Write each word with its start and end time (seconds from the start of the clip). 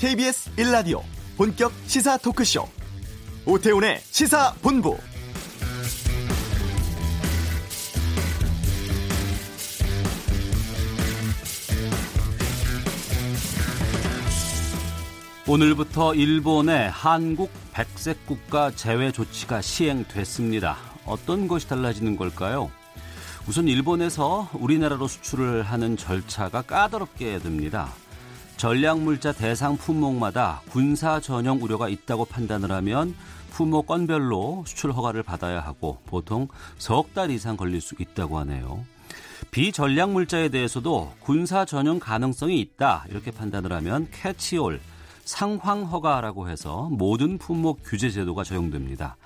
KBS 0.00 0.50
1라디오 0.56 1.02
본격 1.36 1.70
시사 1.84 2.16
토크쇼 2.16 2.66
오태훈의 3.44 4.00
시사본부 4.00 4.96
오늘부터 15.46 16.14
일본의 16.14 16.90
한국 16.90 17.50
백색 17.74 18.24
국가 18.24 18.70
제외 18.70 19.12
조치가 19.12 19.60
시행됐습니다. 19.60 20.78
어떤 21.04 21.46
것이 21.46 21.68
달라지는 21.68 22.16
걸까요? 22.16 22.70
우선 23.46 23.68
일본에서 23.68 24.48
우리나라로 24.54 25.06
수출을 25.06 25.62
하는 25.62 25.98
절차가 25.98 26.62
까다롭게 26.62 27.38
됩니다. 27.40 27.92
전략물자 28.60 29.32
대상 29.32 29.78
품목마다 29.78 30.60
군사 30.68 31.18
전용 31.18 31.62
우려가 31.62 31.88
있다고 31.88 32.26
판단을 32.26 32.70
하면 32.72 33.14
품목 33.48 33.86
건별로 33.86 34.64
수출 34.66 34.92
허가를 34.92 35.22
받아야 35.22 35.60
하고 35.60 35.98
보통 36.04 36.46
석 36.76 37.14
달 37.14 37.30
이상 37.30 37.56
걸릴 37.56 37.80
수 37.80 37.94
있다고 37.98 38.38
하네요. 38.40 38.84
비전략 39.50 40.10
물자에 40.10 40.50
대해서도 40.50 41.14
군사 41.20 41.64
전용 41.64 41.98
가능성이 41.98 42.60
있다 42.60 43.06
이렇게 43.08 43.30
판단을 43.30 43.72
하면 43.72 44.08
캐치올 44.12 44.78
상황 45.24 45.84
허가라고 45.84 46.50
해서 46.50 46.90
모든 46.92 47.38
품목 47.38 47.80
규제 47.82 48.10
제도가 48.10 48.44
적용됩니다. 48.44 49.16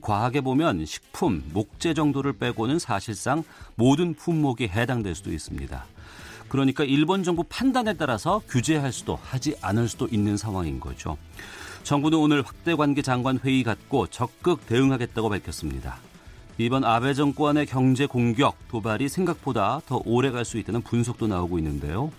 과하게 0.00 0.40
보면 0.40 0.86
식품, 0.86 1.44
목재 1.52 1.92
정도를 1.92 2.32
빼고는 2.38 2.78
사실상 2.78 3.44
모든 3.74 4.14
품목이 4.14 4.68
해당될 4.68 5.14
수도 5.14 5.30
있습니다. 5.32 5.84
그러니까 6.50 6.84
일본 6.84 7.22
정부 7.22 7.44
판단에 7.44 7.94
따라서 7.94 8.42
규제할 8.48 8.92
수도 8.92 9.18
하지 9.22 9.54
않을 9.62 9.88
수도 9.88 10.08
있는 10.10 10.36
상황인 10.36 10.80
거죠. 10.80 11.16
정부는 11.84 12.18
오늘 12.18 12.42
확대 12.42 12.74
관계 12.74 13.02
장관 13.02 13.38
회의 13.44 13.62
갖고 13.62 14.08
적극 14.08 14.66
대응하겠다고 14.66 15.30
밝혔습니다. 15.30 15.98
이번 16.58 16.84
아베 16.84 17.14
정권의 17.14 17.66
경제 17.66 18.04
공격 18.04 18.56
도발이 18.68 19.08
생각보다 19.08 19.80
더 19.86 20.02
오래 20.04 20.30
갈 20.30 20.44
수 20.44 20.58
있다는 20.58 20.82
분석도 20.82 21.28
나오고 21.28 21.58
있는데요. 21.58 22.10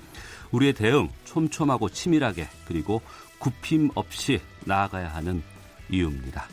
우리의 0.51 0.73
대응 0.73 1.09
촘촘하고 1.25 1.89
치밀하게 1.89 2.47
그리고 2.65 3.01
굽힘 3.37 3.91
없이 3.95 4.39
나아가야 4.65 5.13
하는 5.13 5.43
이유입니다. 5.89 6.45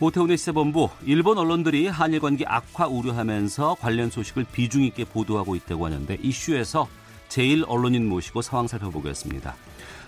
오태훈의 0.00 0.36
시사본부 0.36 0.90
일본 1.06 1.38
언론들이 1.38 1.88
한일 1.88 2.20
관계 2.20 2.44
악화 2.46 2.86
우려하면서 2.86 3.76
관련 3.80 4.10
소식을 4.10 4.44
비중 4.52 4.84
있게 4.84 5.04
보도하고 5.06 5.56
있다고 5.56 5.86
하는데 5.86 6.18
이슈에서 6.20 6.86
제일 7.36 7.66
언론인 7.68 8.08
모시고 8.08 8.40
상황 8.40 8.66
살펴보겠습니다. 8.66 9.54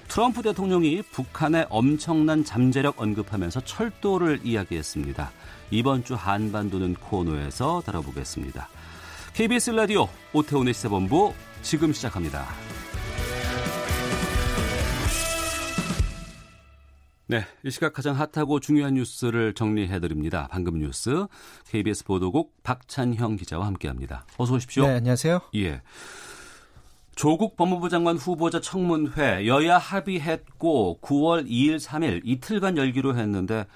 트럼프 0.08 0.40
대통령이 0.40 1.02
북한의 1.02 1.66
엄청난 1.68 2.42
잠재력 2.42 2.98
언급하면서 2.98 3.60
철도를 3.66 4.40
이야기했습니다. 4.44 5.30
이번 5.70 6.04
주 6.04 6.14
한반도는 6.14 6.94
코너에서 6.94 7.82
다뤄보겠습니다. 7.84 8.70
KBS 9.34 9.72
라디오 9.72 10.08
오태훈의 10.32 10.72
시사본부 10.72 11.34
지금 11.60 11.92
시작합니다. 11.92 12.46
네, 17.26 17.44
이 17.62 17.70
시각 17.70 17.92
가장 17.92 18.16
핫하고 18.16 18.58
중요한 18.58 18.94
뉴스를 18.94 19.52
정리해 19.52 20.00
드립니다. 20.00 20.48
방금 20.50 20.78
뉴스 20.78 21.26
KBS 21.66 22.04
보도국 22.04 22.62
박찬형 22.62 23.36
기자와 23.36 23.66
함께합니다. 23.66 24.24
어서 24.38 24.54
오십시오. 24.54 24.86
네, 24.86 24.94
안녕하세요. 24.94 25.42
예. 25.56 25.82
조국 27.18 27.56
법무부 27.56 27.88
장관 27.88 28.16
후보자 28.16 28.60
청문회 28.60 29.48
여야 29.48 29.76
합의했고 29.76 31.00
9월 31.02 31.48
2일, 31.48 31.80
3일 31.80 32.20
이틀간 32.22 32.76
열기로 32.76 33.16
했는데 33.16 33.66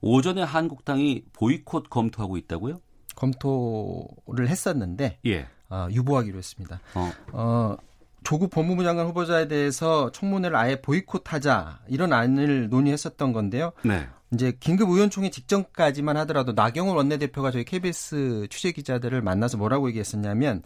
오전에 0.00 0.42
한국당이 0.42 1.24
보이콧 1.34 1.90
검토하고 1.90 2.38
있다고요? 2.38 2.80
검토를 3.14 4.48
했었는데 4.48 5.18
예. 5.26 5.46
어, 5.68 5.88
유보하기로 5.90 6.38
했습니다. 6.38 6.80
어. 6.94 7.12
어 7.32 7.76
조국 8.24 8.48
법무부 8.48 8.82
장관 8.82 9.08
후보자에 9.08 9.46
대해서 9.46 10.10
청문회를 10.12 10.56
아예 10.56 10.80
보이콧하자 10.80 11.80
이런 11.88 12.14
안을 12.14 12.70
논의했었던 12.70 13.34
건데요. 13.34 13.72
네. 13.84 14.08
이제 14.32 14.56
긴급 14.58 14.88
의원총회 14.88 15.30
직전까지만 15.30 16.16
하더라도 16.16 16.52
나경원 16.52 16.96
원내대표가 16.96 17.50
저희 17.50 17.64
KBS 17.64 18.48
취재 18.50 18.72
기자들을 18.72 19.20
만나서 19.22 19.58
뭐라고 19.58 19.88
얘기했었냐면 19.88 20.62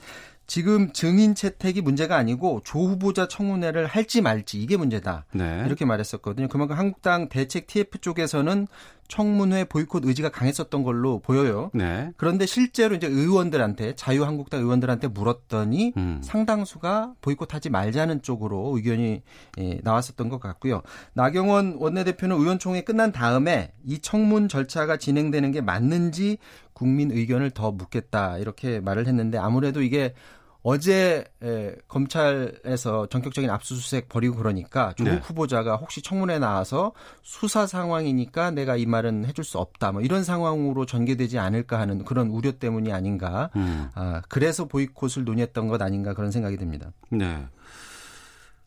지금 0.50 0.92
증인 0.92 1.36
채택이 1.36 1.80
문제가 1.80 2.16
아니고 2.16 2.62
조 2.64 2.80
후보자 2.80 3.28
청문회를 3.28 3.86
할지 3.86 4.20
말지 4.20 4.60
이게 4.60 4.76
문제다. 4.76 5.26
네. 5.32 5.62
이렇게 5.64 5.84
말했었거든요. 5.84 6.48
그만큼 6.48 6.76
한국당 6.76 7.28
대책 7.28 7.68
TF 7.68 7.98
쪽에서는 7.98 8.66
청문회 9.06 9.64
보이콧 9.64 10.04
의지가 10.06 10.30
강했었던 10.30 10.82
걸로 10.82 11.20
보여요. 11.20 11.70
네. 11.72 12.10
그런데 12.16 12.46
실제로 12.46 12.96
이제 12.96 13.06
의원들한테 13.06 13.94
자유한국당 13.94 14.60
의원들한테 14.60 15.08
물었더니 15.08 15.92
음. 15.96 16.20
상당수가 16.22 17.14
보이콧하지 17.20 17.70
말자는 17.70 18.22
쪽으로 18.22 18.72
의견이 18.74 19.22
예, 19.58 19.80
나왔었던 19.84 20.28
것 20.30 20.40
같고요. 20.40 20.82
나경원 21.12 21.76
원내대표는 21.78 22.36
의원총회 22.36 22.82
끝난 22.82 23.12
다음에 23.12 23.72
이 23.84 24.00
청문 24.00 24.48
절차가 24.48 24.96
진행되는 24.96 25.52
게 25.52 25.60
맞는지 25.60 26.38
국민 26.72 27.10
의견을 27.10 27.50
더 27.50 27.72
묻겠다 27.72 28.38
이렇게 28.38 28.80
말을 28.80 29.06
했는데 29.06 29.38
아무래도 29.38 29.82
이게 29.82 30.14
어제 30.62 31.24
에, 31.42 31.74
검찰에서 31.88 33.06
전격적인 33.06 33.48
압수수색 33.48 34.08
벌이고 34.08 34.36
그러니까 34.36 34.92
조국 34.96 35.10
네. 35.12 35.18
후보자가 35.18 35.76
혹시 35.76 36.02
청문회 36.02 36.38
나와서 36.38 36.92
수사 37.22 37.66
상황이니까 37.66 38.50
내가 38.50 38.76
이 38.76 38.84
말은 38.84 39.24
해줄 39.24 39.42
수 39.44 39.58
없다 39.58 39.92
뭐 39.92 40.02
이런 40.02 40.22
상황으로 40.22 40.84
전개되지 40.84 41.38
않을까 41.38 41.78
하는 41.78 42.04
그런 42.04 42.28
우려 42.28 42.52
때문이 42.52 42.92
아닌가 42.92 43.50
음. 43.56 43.88
아, 43.94 44.20
그래서 44.28 44.66
보이콧을 44.66 45.24
논의했던 45.24 45.68
것 45.68 45.80
아닌가 45.80 46.12
그런 46.12 46.30
생각이 46.30 46.56
듭니다. 46.58 46.92
네. 47.10 47.46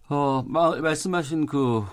어, 0.10 0.44
마, 0.48 0.76
말씀하신 0.76 1.46
그 1.46 1.84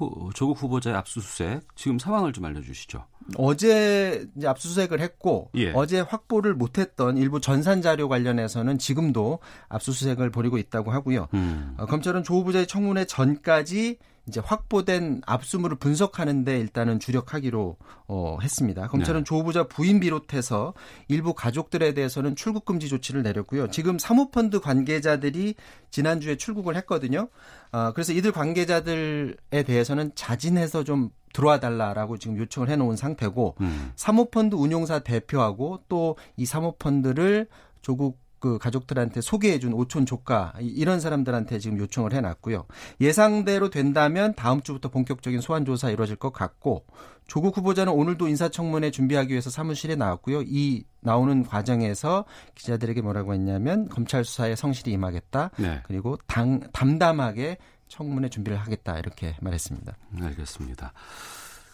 후, 0.00 0.30
조국 0.34 0.62
후보자의 0.62 0.96
압수수색 0.96 1.76
지금 1.76 1.98
상황을 1.98 2.32
좀 2.32 2.44
알려주시죠. 2.44 3.04
어제 3.36 4.26
이제 4.36 4.48
압수수색을 4.48 5.00
했고 5.00 5.50
예. 5.54 5.72
어제 5.72 6.00
확보를 6.00 6.54
못했던 6.54 7.16
일부 7.16 7.40
전산 7.40 7.82
자료 7.82 8.08
관련해서는 8.08 8.78
지금도 8.78 9.38
압수수색을 9.68 10.30
벌이고 10.30 10.58
있다고 10.58 10.90
하고요. 10.90 11.28
음. 11.34 11.74
어, 11.78 11.86
검찰은 11.86 12.24
조 12.24 12.34
후보자의 12.36 12.66
청문회 12.66 13.04
전까지 13.04 13.98
이제 14.28 14.40
확보된 14.44 15.22
압수물을 15.26 15.78
분석하는데 15.78 16.58
일단은 16.60 17.00
주력하기로 17.00 17.76
어, 18.06 18.38
했습니다. 18.42 18.86
검찰은 18.88 19.20
네. 19.20 19.24
조 19.24 19.36
후보자 19.36 19.66
부인 19.66 20.00
비롯해서 20.00 20.74
일부 21.08 21.34
가족들에 21.34 21.94
대해서는 21.94 22.36
출국 22.36 22.64
금지 22.64 22.88
조치를 22.88 23.22
내렸고요. 23.22 23.68
지금 23.70 23.98
사모펀드 23.98 24.60
관계자들이 24.60 25.54
지난주에 25.90 26.36
출국을 26.36 26.76
했거든요. 26.76 27.28
어, 27.72 27.92
그래서 27.92 28.12
이들 28.12 28.32
관계자들에 28.32 29.62
대해서는 29.66 30.12
자진해서 30.14 30.84
좀 30.84 31.10
들어와 31.32 31.60
달라라고 31.60 32.18
지금 32.18 32.36
요청을 32.38 32.68
해놓은 32.70 32.96
상태고 32.96 33.54
음. 33.60 33.92
사모펀드 33.96 34.56
운용사 34.56 35.00
대표하고 35.00 35.80
또 35.88 36.10
이 36.36 36.46
사모펀드를 36.46 37.46
조국 37.82 38.18
그 38.40 38.58
가족들한테 38.58 39.20
소개해준 39.20 39.72
오촌 39.74 40.06
조카 40.06 40.52
이런 40.58 40.98
사람들한테 40.98 41.58
지금 41.58 41.78
요청을 41.78 42.12
해놨고요. 42.12 42.66
예상대로 43.00 43.70
된다면 43.70 44.34
다음 44.34 44.62
주부터 44.62 44.88
본격적인 44.88 45.40
소환 45.40 45.64
조사 45.64 45.90
이루어질 45.90 46.16
것 46.16 46.32
같고 46.32 46.86
조국 47.26 47.56
후보자는 47.56 47.92
오늘도 47.92 48.26
인사청문회 48.26 48.90
준비하기 48.90 49.30
위해서 49.30 49.50
사무실에 49.50 49.94
나왔고요. 49.94 50.42
이 50.42 50.84
나오는 51.00 51.44
과정에서 51.44 52.24
기자들에게 52.56 53.02
뭐라고 53.02 53.34
했냐면 53.34 53.88
검찰 53.88 54.24
수사에 54.24 54.56
성실히 54.56 54.92
임하겠다. 54.92 55.50
네. 55.58 55.82
그리고 55.84 56.18
당 56.26 56.60
담담하게 56.72 57.58
청문회 57.88 58.30
준비를 58.30 58.58
하겠다 58.58 58.98
이렇게 58.98 59.36
말했습니다. 59.40 59.96
알겠습니다. 60.20 60.92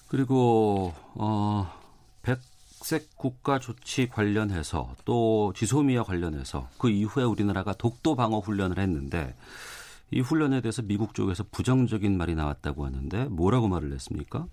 그리고 0.08 0.92
어 1.14 1.86
백 2.26 2.40
색 2.82 3.16
국가 3.16 3.58
조치 3.58 4.08
관련해서 4.08 4.94
또 5.04 5.52
지소미아 5.56 6.02
관련해서 6.04 6.68
그 6.78 6.90
이후에 6.90 7.24
우리나라가 7.24 7.72
독도 7.72 8.14
방어 8.14 8.38
훈련을 8.38 8.78
했는데 8.78 9.34
이 10.10 10.20
훈련에 10.20 10.60
대해서 10.60 10.82
미국 10.82 11.14
쪽에서 11.14 11.44
부정적인 11.50 12.16
말이 12.16 12.34
나왔다고 12.34 12.84
하는데 12.84 13.24
뭐라고 13.24 13.68
말을 13.68 13.92
했습니까? 13.92 14.46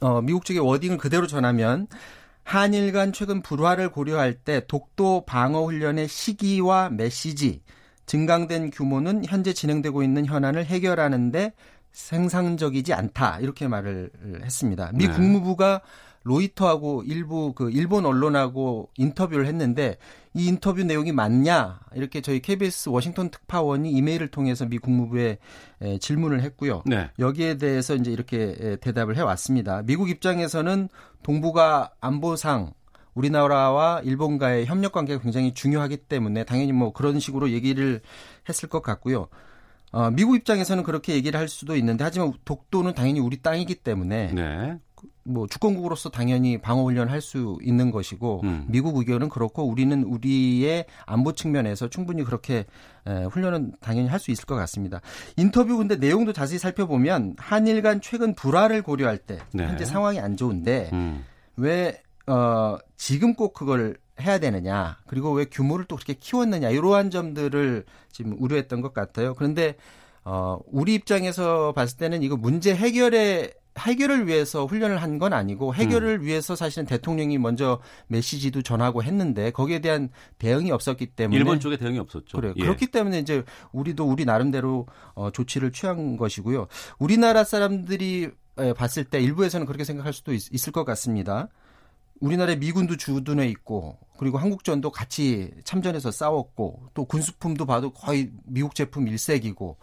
어, 0.00 0.22
미국 0.22 0.44
쪽의 0.44 0.60
워딩을 0.60 0.96
그대로 0.96 1.26
전하면 1.26 1.86
한일 2.44 2.92
간 2.92 3.12
최근 3.12 3.42
불화를 3.42 3.90
고려할 3.90 4.34
때 4.34 4.64
독도 4.68 5.24
방어 5.26 5.64
훈련의 5.64 6.06
시기와 6.08 6.90
메시지, 6.90 7.60
증강된 8.06 8.70
규모는 8.70 9.24
현재 9.26 9.52
진행되고 9.52 10.04
있는 10.04 10.24
현안을 10.24 10.64
해결하는데 10.64 11.52
생산적이지 11.90 12.94
않다 12.94 13.40
이렇게 13.40 13.66
말을 13.66 14.10
했습니다. 14.44 14.92
미 14.94 15.08
네. 15.08 15.12
국무부가 15.12 15.80
로이터하고 16.26 17.04
일부 17.04 17.52
그 17.52 17.70
일본 17.70 18.04
언론하고 18.04 18.90
인터뷰를 18.96 19.46
했는데 19.46 19.96
이 20.34 20.48
인터뷰 20.48 20.82
내용이 20.82 21.12
맞냐 21.12 21.78
이렇게 21.94 22.20
저희 22.20 22.40
KBS 22.40 22.88
워싱턴 22.88 23.30
특파원이 23.30 23.92
이메일을 23.92 24.28
통해서 24.28 24.66
미 24.66 24.78
국무부에 24.78 25.38
에, 25.82 25.98
질문을 25.98 26.42
했고요. 26.42 26.82
네. 26.84 27.10
여기에 27.20 27.58
대해서 27.58 27.94
이제 27.94 28.10
이렇게 28.10 28.56
에, 28.58 28.76
대답을 28.76 29.16
해 29.16 29.20
왔습니다. 29.20 29.82
미국 29.84 30.10
입장에서는 30.10 30.88
동북아 31.22 31.90
안보상 32.00 32.72
우리나라와 33.14 34.00
일본과의 34.04 34.66
협력 34.66 34.92
관계가 34.92 35.22
굉장히 35.22 35.54
중요하기 35.54 35.96
때문에 36.08 36.42
당연히 36.42 36.72
뭐 36.72 36.92
그런 36.92 37.20
식으로 37.20 37.50
얘기를 37.50 38.00
했을 38.48 38.68
것 38.68 38.82
같고요. 38.82 39.28
어, 39.92 40.10
미국 40.10 40.34
입장에서는 40.34 40.82
그렇게 40.82 41.14
얘기를 41.14 41.38
할 41.38 41.48
수도 41.48 41.76
있는데 41.76 42.02
하지만 42.02 42.32
독도는 42.44 42.94
당연히 42.94 43.20
우리 43.20 43.40
땅이기 43.40 43.76
때문에 43.76 44.32
네. 44.34 44.78
뭐 45.26 45.46
주권국으로서 45.46 46.08
당연히 46.08 46.58
방어 46.58 46.82
훈련을 46.84 47.10
할 47.12 47.20
수 47.20 47.58
있는 47.62 47.90
것이고 47.90 48.42
음. 48.44 48.64
미국 48.68 48.96
의견은 48.96 49.28
그렇고 49.28 49.64
우리는 49.64 50.02
우리의 50.04 50.84
안보 51.06 51.32
측면에서 51.32 51.88
충분히 51.88 52.22
그렇게 52.24 52.64
에, 53.06 53.24
훈련은 53.24 53.72
당연히 53.80 54.08
할 54.08 54.20
수 54.20 54.30
있을 54.30 54.44
것 54.46 54.54
같습니다. 54.54 55.00
인터뷰 55.36 55.76
근데 55.76 55.96
내용도 55.96 56.32
자세히 56.32 56.58
살펴보면 56.58 57.34
한일 57.38 57.82
간 57.82 58.00
최근 58.00 58.34
불화를 58.34 58.82
고려할 58.82 59.18
때 59.18 59.38
네. 59.52 59.66
현재 59.66 59.84
상황이 59.84 60.20
안 60.20 60.36
좋은데 60.36 60.90
음. 60.92 61.24
왜 61.56 62.00
어, 62.26 62.78
지금 62.96 63.34
꼭 63.34 63.54
그걸 63.54 63.96
해야 64.20 64.38
되느냐 64.38 64.96
그리고 65.06 65.32
왜 65.32 65.44
규모를 65.44 65.84
또 65.86 65.96
그렇게 65.96 66.14
키웠느냐 66.14 66.70
이러한 66.70 67.10
점들을 67.10 67.84
지금 68.12 68.36
우려했던 68.38 68.80
것 68.80 68.94
같아요. 68.94 69.34
그런데 69.34 69.74
어, 70.24 70.58
우리 70.72 70.94
입장에서 70.94 71.72
봤을 71.72 71.98
때는 71.98 72.22
이거 72.22 72.36
문제 72.36 72.74
해결에 72.74 73.52
해결을 73.78 74.26
위해서 74.26 74.66
훈련을 74.66 75.02
한 75.02 75.16
건 75.18 75.32
아니고 75.32 75.74
해결을 75.74 76.18
음. 76.20 76.24
위해서 76.24 76.54
사실은 76.54 76.84
대통령이 76.86 77.38
먼저 77.38 77.80
메시지도 78.08 78.60
전하고 78.62 79.02
했는데 79.02 79.50
거기에 79.50 79.78
대한 79.78 80.10
대응이 80.38 80.70
없었기 80.70 81.06
때문에 81.06 81.38
일본 81.38 81.58
쪽에 81.58 81.76
대응이 81.78 81.98
없었죠. 81.98 82.36
그래요. 82.36 82.52
예. 82.56 82.60
그렇기 82.60 82.88
때문에 82.88 83.18
이제 83.18 83.42
우리도 83.72 84.04
우리 84.04 84.24
나름대로 84.26 84.86
어, 85.14 85.30
조치를 85.30 85.72
취한 85.72 86.16
것이고요. 86.18 86.66
우리나라 86.98 87.44
사람들이 87.44 88.30
봤을 88.76 89.04
때 89.04 89.20
일부에서는 89.20 89.66
그렇게 89.66 89.84
생각할 89.84 90.12
수도 90.12 90.32
있, 90.32 90.52
있을 90.52 90.72
것 90.72 90.84
같습니다. 90.84 91.48
우리나라의 92.20 92.58
미군도 92.58 92.96
주둔해 92.96 93.46
있고 93.48 93.98
그리고 94.18 94.38
한국전도 94.38 94.90
같이 94.90 95.50
참전해서 95.64 96.10
싸웠고 96.10 96.88
또 96.94 97.04
군수품도 97.04 97.66
봐도 97.66 97.90
거의 97.92 98.30
미국 98.44 98.74
제품 98.74 99.08
일색이고 99.08 99.76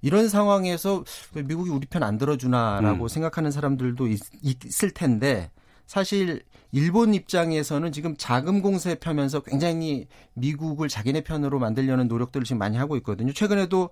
이런 0.00 0.28
상황에서 0.28 1.04
미국이 1.34 1.70
우리 1.70 1.86
편 1.86 2.02
안 2.02 2.18
들어주나라고 2.18 3.04
음. 3.04 3.08
생각하는 3.08 3.50
사람들도 3.50 4.06
있, 4.08 4.20
있을 4.42 4.90
텐데 4.92 5.50
사실 5.86 6.42
일본 6.70 7.14
입장에서는 7.14 7.92
지금 7.92 8.14
자금 8.16 8.60
공세 8.62 8.94
펴면서 8.94 9.40
굉장히 9.40 10.06
미국을 10.34 10.88
자기네 10.88 11.22
편으로 11.22 11.58
만들려는 11.58 12.08
노력들을 12.08 12.44
지금 12.44 12.58
많이 12.58 12.76
하고 12.76 12.96
있거든요. 12.98 13.32
최근에도 13.32 13.90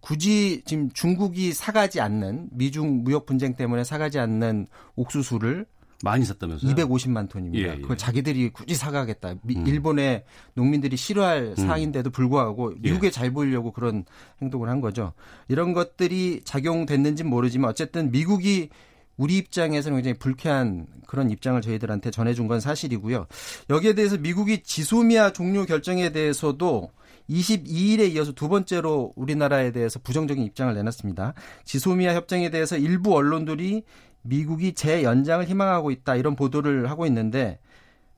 굳이 0.00 0.62
지금 0.66 0.90
중국이 0.90 1.52
사가지 1.52 2.00
않는 2.00 2.48
미중 2.52 3.04
무역 3.04 3.26
분쟁 3.26 3.54
때문에 3.54 3.84
사가지 3.84 4.18
않는 4.18 4.66
옥수수를 4.96 5.66
많이 6.02 6.24
샀다면서요? 6.24 6.74
250만 6.74 7.28
톤입니다. 7.28 7.68
예, 7.68 7.74
예. 7.74 7.80
그걸 7.80 7.96
자기들이 7.96 8.50
굳이 8.50 8.74
사가겠다. 8.74 9.34
미, 9.42 9.56
음. 9.56 9.66
일본의 9.66 10.24
농민들이 10.54 10.96
싫어할 10.96 11.54
음. 11.56 11.56
사항인데도 11.56 12.10
불구하고 12.10 12.74
예. 12.76 12.78
미국에 12.80 13.06
예. 13.06 13.10
잘 13.10 13.32
보이려고 13.32 13.72
그런 13.72 14.04
행동을 14.42 14.68
한 14.68 14.80
거죠. 14.80 15.12
이런 15.48 15.72
것들이 15.72 16.42
작용됐는지는 16.44 17.30
모르지만 17.30 17.70
어쨌든 17.70 18.10
미국이 18.10 18.70
우리 19.16 19.38
입장에서는 19.38 19.96
굉장히 19.96 20.18
불쾌한 20.18 20.86
그런 21.06 21.30
입장을 21.30 21.60
저희들한테 21.60 22.10
전해준 22.10 22.48
건 22.48 22.60
사실이고요. 22.60 23.26
여기에 23.70 23.94
대해서 23.94 24.18
미국이 24.18 24.62
지소미아 24.62 25.32
종료 25.32 25.64
결정에 25.64 26.10
대해서도 26.10 26.90
22일에 27.30 28.12
이어서 28.14 28.32
두 28.32 28.48
번째로 28.48 29.12
우리나라에 29.16 29.72
대해서 29.72 29.98
부정적인 29.98 30.44
입장을 30.44 30.72
내놨습니다. 30.74 31.34
지소미아 31.64 32.14
협정에 32.14 32.50
대해서 32.50 32.76
일부 32.76 33.14
언론들이 33.14 33.82
미국이 34.26 34.74
재연장을 34.74 35.44
희망하고 35.44 35.90
있다 35.90 36.16
이런 36.16 36.36
보도를 36.36 36.90
하고 36.90 37.06
있는데 37.06 37.58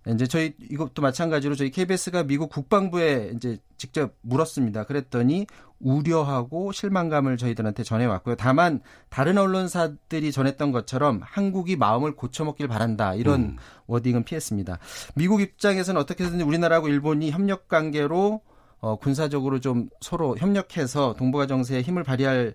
이제 0.07 0.27
저희 0.27 0.55
이것도 0.71 1.03
마찬가지로 1.03 1.55
저희 1.55 1.71
KBS가 1.71 2.23
미국 2.23 2.51
국방부에 2.51 3.33
이제 3.35 3.59
직접 3.77 4.15
물었습니다. 4.23 4.85
그랬더니 4.85 5.47
우려하고 5.81 6.73
실망감을 6.73 7.37
저희들한테 7.37 7.83
전해왔고요. 7.85 8.37
다만 8.37 8.81
다른 9.11 9.39
언론사들이 9.39 10.33
전했던 10.33 10.73
것처럼 10.73 11.21
한국이 11.23 11.77
마음을 11.77 12.17
고쳐먹길 12.17 12.69
바란다 12.69 13.15
이런 13.15 13.41
음. 13.41 13.57
워딩은 13.87 14.25
피했습니다. 14.25 14.79
미국 15.15 15.41
입장에서는 15.41 16.01
어떻게든 16.01 16.41
우리나라하고 16.41 16.89
일본이 16.89 17.31
협력 17.31 17.69
관계로 17.69 18.41
어, 18.81 18.97
군사적으로 18.97 19.61
좀 19.61 19.89
서로 20.01 20.37
협력해서 20.39 21.15
동북아 21.19 21.47
정세에 21.47 21.83
힘을 21.83 22.05
발휘할 22.05 22.55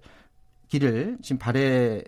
길을 0.70 1.18
지금 1.22 1.38
발해 1.38 2.04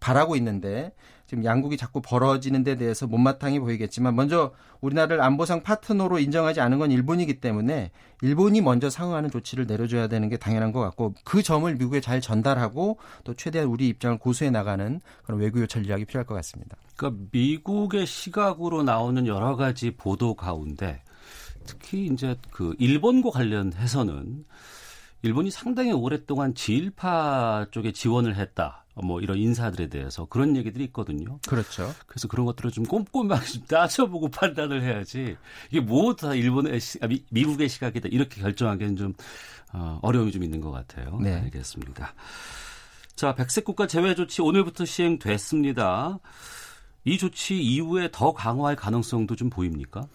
바라고 0.00 0.34
있는데 0.36 0.92
지금 1.26 1.44
양국이 1.44 1.76
자꾸 1.76 2.02
벌어지는 2.02 2.64
데 2.64 2.76
대해서 2.76 3.06
못마땅해 3.06 3.60
보이겠지만 3.60 4.16
먼저 4.16 4.52
우리나라를 4.80 5.22
안보상 5.22 5.62
파트너로 5.62 6.18
인정하지 6.18 6.60
않은 6.60 6.80
건 6.80 6.90
일본이기 6.90 7.40
때문에 7.40 7.92
일본이 8.22 8.60
먼저 8.60 8.90
상응하는 8.90 9.30
조치를 9.30 9.66
내려줘야 9.66 10.08
되는 10.08 10.28
게 10.28 10.36
당연한 10.36 10.72
것 10.72 10.80
같고 10.80 11.14
그 11.22 11.44
점을 11.44 11.72
미국에 11.72 12.00
잘 12.00 12.20
전달하고 12.20 12.98
또 13.22 13.34
최대한 13.34 13.68
우리 13.68 13.86
입장을 13.86 14.18
고수해 14.18 14.50
나가는 14.50 15.00
그런 15.22 15.40
외교의 15.40 15.68
전략이 15.68 16.06
필요할 16.06 16.26
것 16.26 16.34
같습니다. 16.34 16.76
그러니까 16.96 17.22
미국의 17.30 18.06
시각으로 18.06 18.82
나오는 18.82 19.24
여러 19.28 19.54
가지 19.54 19.92
보도 19.92 20.34
가운데 20.34 21.04
특히 21.64 22.06
이제 22.06 22.34
그 22.50 22.74
일본과 22.80 23.30
관련해서는 23.30 24.44
일본이 25.22 25.50
상당히 25.52 25.92
오랫동안 25.92 26.54
지일파 26.54 27.66
쪽에 27.70 27.92
지원을 27.92 28.36
했다. 28.36 28.84
뭐 29.02 29.20
이런 29.20 29.38
인사들에 29.38 29.88
대해서 29.88 30.26
그런 30.26 30.56
얘기들이 30.56 30.84
있거든요. 30.84 31.38
그렇죠. 31.48 31.94
그래서 32.06 32.28
그런 32.28 32.46
것들을 32.46 32.70
좀 32.70 32.84
꼼꼼하게 32.84 33.46
좀 33.46 33.64
따져보고 33.64 34.28
판단을 34.32 34.82
해야지 34.82 35.36
이게 35.70 35.80
모두 35.80 36.26
다 36.26 36.34
일본의 36.34 36.80
시, 36.80 36.98
아, 37.02 37.06
미, 37.06 37.24
미국의 37.30 37.68
시각이다 37.68 38.08
이렇게 38.10 38.40
결정하기는 38.40 38.96
좀 38.96 39.14
어, 39.72 39.98
어려움이 40.02 40.32
좀 40.32 40.42
있는 40.42 40.60
것 40.60 40.70
같아요. 40.70 41.18
네. 41.20 41.34
알겠습니다. 41.34 42.14
자, 43.14 43.34
백색 43.34 43.64
국가 43.64 43.86
제외 43.86 44.14
조치 44.14 44.42
오늘부터 44.42 44.84
시행됐습니다. 44.84 46.18
이 47.04 47.18
조치 47.18 47.60
이후에 47.60 48.08
더 48.12 48.32
강화할 48.32 48.76
가능성도 48.76 49.36
좀 49.36 49.50
보입니까? 49.50 50.06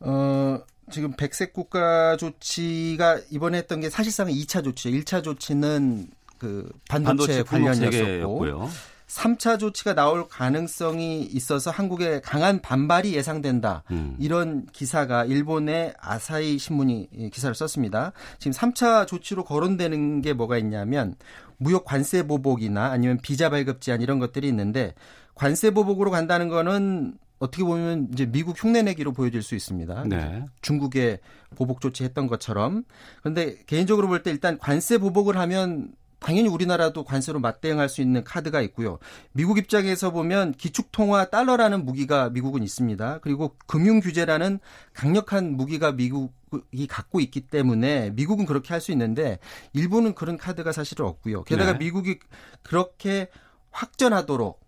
어, 0.00 0.58
지금 0.90 1.12
백색 1.16 1.52
국가 1.52 2.16
조치가 2.16 3.20
이번에 3.30 3.58
했던 3.58 3.80
게 3.80 3.90
사실상 3.90 4.28
2차 4.28 4.64
조치예요. 4.64 5.00
1차 5.00 5.24
조치는 5.24 6.08
그 6.38 6.70
반도체, 6.88 7.42
반도체 7.42 7.42
관련이었고 7.42 8.68
3차 9.06 9.58
조치가 9.60 9.94
나올 9.94 10.26
가능성이 10.28 11.22
있어서 11.22 11.70
한국에 11.70 12.20
강한 12.20 12.60
반발이 12.60 13.14
예상된다. 13.14 13.84
음. 13.92 14.16
이런 14.18 14.66
기사가 14.72 15.24
일본의 15.24 15.94
아사히 16.00 16.58
신문이 16.58 17.30
기사를 17.32 17.54
썼습니다. 17.54 18.12
지금 18.38 18.52
3차 18.52 19.06
조치로 19.06 19.44
거론되는 19.44 20.22
게 20.22 20.32
뭐가 20.32 20.58
있냐면 20.58 21.14
무역 21.56 21.84
관세 21.84 22.26
보복이나 22.26 22.86
아니면 22.90 23.18
비자 23.22 23.48
발급 23.48 23.80
제한 23.80 24.02
이런 24.02 24.18
것들이 24.18 24.48
있는데 24.48 24.94
관세 25.34 25.70
보복으로 25.70 26.10
간다는 26.10 26.48
거는 26.48 27.14
어떻게 27.38 27.62
보면 27.62 28.08
이제 28.12 28.26
미국 28.26 28.56
흉내내기로 28.62 29.12
보여질 29.12 29.42
수 29.42 29.54
있습니다. 29.54 30.04
네. 30.06 30.44
중국에 30.62 31.20
보복 31.54 31.80
조치했던 31.80 32.26
것처럼. 32.26 32.84
그런데 33.20 33.56
개인적으로 33.66 34.08
볼 34.08 34.22
때 34.22 34.30
일단 34.30 34.58
관세 34.58 34.98
보복을 34.98 35.36
하면 35.36 35.92
당연히 36.26 36.48
우리나라도 36.48 37.04
관세로 37.04 37.38
맞대응할 37.38 37.88
수 37.88 38.00
있는 38.00 38.24
카드가 38.24 38.60
있고요. 38.62 38.98
미국 39.30 39.58
입장에서 39.58 40.10
보면 40.10 40.54
기축통화 40.54 41.26
달러라는 41.30 41.84
무기가 41.84 42.30
미국은 42.30 42.64
있습니다. 42.64 43.20
그리고 43.22 43.54
금융 43.68 44.00
규제라는 44.00 44.58
강력한 44.92 45.52
무기가 45.52 45.92
미국 45.92 46.34
이 46.72 46.88
갖고 46.88 47.20
있기 47.20 47.42
때문에 47.42 48.10
미국은 48.10 48.44
그렇게 48.44 48.74
할 48.74 48.80
수 48.80 48.90
있는데 48.90 49.38
일본은 49.72 50.16
그런 50.16 50.36
카드가 50.36 50.72
사실은 50.72 51.06
없고요. 51.06 51.44
게다가 51.44 51.74
네. 51.74 51.78
미국이 51.78 52.18
그렇게 52.64 53.28
확전하도록 53.70 54.58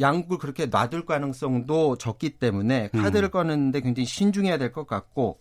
양국을 0.00 0.38
그렇게 0.38 0.64
놔둘 0.64 1.04
가능성도 1.04 1.98
적기 1.98 2.30
때문에 2.38 2.88
카드를 2.88 3.28
음. 3.28 3.30
꺼내는데 3.30 3.82
굉장히 3.82 4.06
신중해야 4.06 4.56
될 4.56 4.72
것 4.72 4.86
같고 4.86 5.40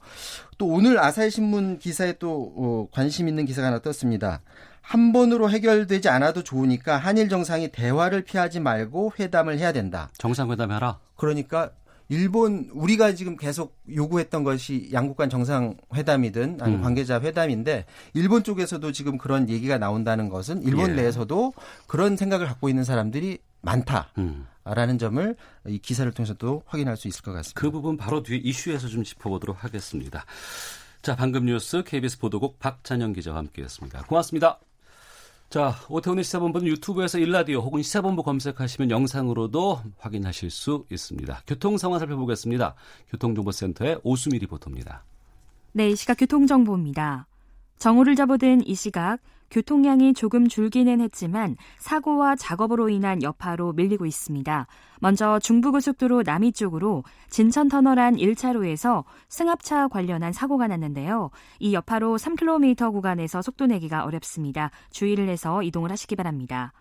또 0.58 0.68
오늘 0.68 1.00
아사히 1.00 1.32
신문 1.32 1.80
기사에 1.80 2.14
또 2.20 2.54
어, 2.58 2.88
관심 2.92 3.30
있는 3.30 3.46
기사가 3.46 3.68
하나 3.68 3.80
떴습니다. 3.80 4.42
한 4.82 5.14
번으로 5.14 5.50
해결되지 5.50 6.10
않아도 6.10 6.44
좋으니까 6.44 6.98
한일 6.98 7.30
정상이 7.30 7.70
대화를 7.72 8.24
피하지 8.24 8.60
말고 8.60 9.14
회담을 9.20 9.60
해야 9.60 9.72
된다. 9.72 10.10
정상회담 10.18 10.72
하라. 10.72 11.00
그러니까 11.16 11.72
일본 12.10 12.70
우리가 12.74 13.16
지금 13.16 13.38
계속 13.38 13.78
요구했던 13.94 14.44
것이 14.44 14.90
양국 14.92 15.16
간 15.16 15.30
정상회담이든 15.30 16.58
아니 16.60 16.76
음. 16.76 16.82
관계자 16.82 17.22
회담인데 17.22 17.86
일본 18.14 18.44
쪽에서도 18.44 18.92
지금 18.92 19.18
그런 19.18 19.48
얘기가 19.48 19.78
나온다는 19.78 20.28
것은 20.28 20.64
일본 20.64 20.92
예. 20.92 20.96
내에서도 20.96 21.54
그런 21.88 22.18
생각을 22.18 22.48
갖고 22.48 22.68
있는 22.68 22.84
사람들이 22.84 23.38
많다. 23.62 24.10
음. 24.18 24.46
있다라는 24.62 24.98
점을 24.98 25.36
이 25.68 25.80
기사를 25.80 26.12
통해서도 26.12 26.64
확인할 26.66 26.98
수 26.98 27.08
있을 27.08 27.22
것 27.24 27.32
같습니다. 27.34 27.60
그 27.60 27.72
부분 27.72 27.98
바로 27.98 28.24
뒤에 28.24 28.38
이슈에서 28.38 28.88
좀 28.88 29.04
짚어보도록 29.04 29.64
하겠습니다. 29.64 30.26
자, 31.02 31.16
방금 31.16 31.46
뉴스 31.46 31.84
KBS 31.84 32.20
보도국 32.20 32.60
박찬영 32.60 33.14
기자와 33.14 33.38
함께했습니다. 33.38 34.04
고맙습니다. 34.04 34.60
자, 35.52 35.76
오태훈의 35.90 36.24
시사본부는 36.24 36.66
유튜브에서 36.66 37.20
일라디오 37.20 37.60
혹은 37.60 37.84
시사본부 37.84 38.24
검색하시면 38.24 38.90
영상으로도 38.90 39.82
확인하실 39.98 40.50
수 40.50 40.86
있습니다. 40.90 41.42
교통 41.46 41.78
상황 41.78 42.00
살펴보겠습니다. 42.00 42.74
교통정보센터의 43.10 44.00
오수미 44.02 44.40
리포터입니다. 44.40 45.04
네, 45.74 45.90
이 45.90 45.96
시각 45.98 46.14
교통정보입니다. 46.20 47.28
정오를 47.80 48.16
접어든 48.16 48.66
이 48.66 48.76
시각 48.76 49.20
교통량이 49.52 50.14
조금 50.14 50.48
줄기는 50.48 51.02
했지만 51.02 51.58
사고와 51.78 52.36
작업으로 52.36 52.90
인한 52.90 53.22
여파로 53.22 53.74
밀리고 53.74 54.06
있습니다. 54.06 54.66
먼저 55.02 55.40
중부고속도로 55.40 56.24
남이 56.26 56.54
쪽으로 56.54 57.04
진천 57.30 57.68
터널 57.68 58.00
안 58.00 58.16
1차로에서 58.16 59.04
승합차 59.28 59.90
관련한 59.90 60.32
사고가 60.32 60.68
났는데요. 60.68 61.30
이 61.60 61.74
여파로 61.74 62.18
3km 62.18 62.92
구간에서 62.94 63.42
속도 63.42 63.66
내기가 63.66 64.06
어렵습니다. 64.06 64.72
주의를 64.90 65.28
해서 65.28 65.62
이동을 65.64 65.92
하시기 65.92 66.16
바랍니다. 66.16 66.72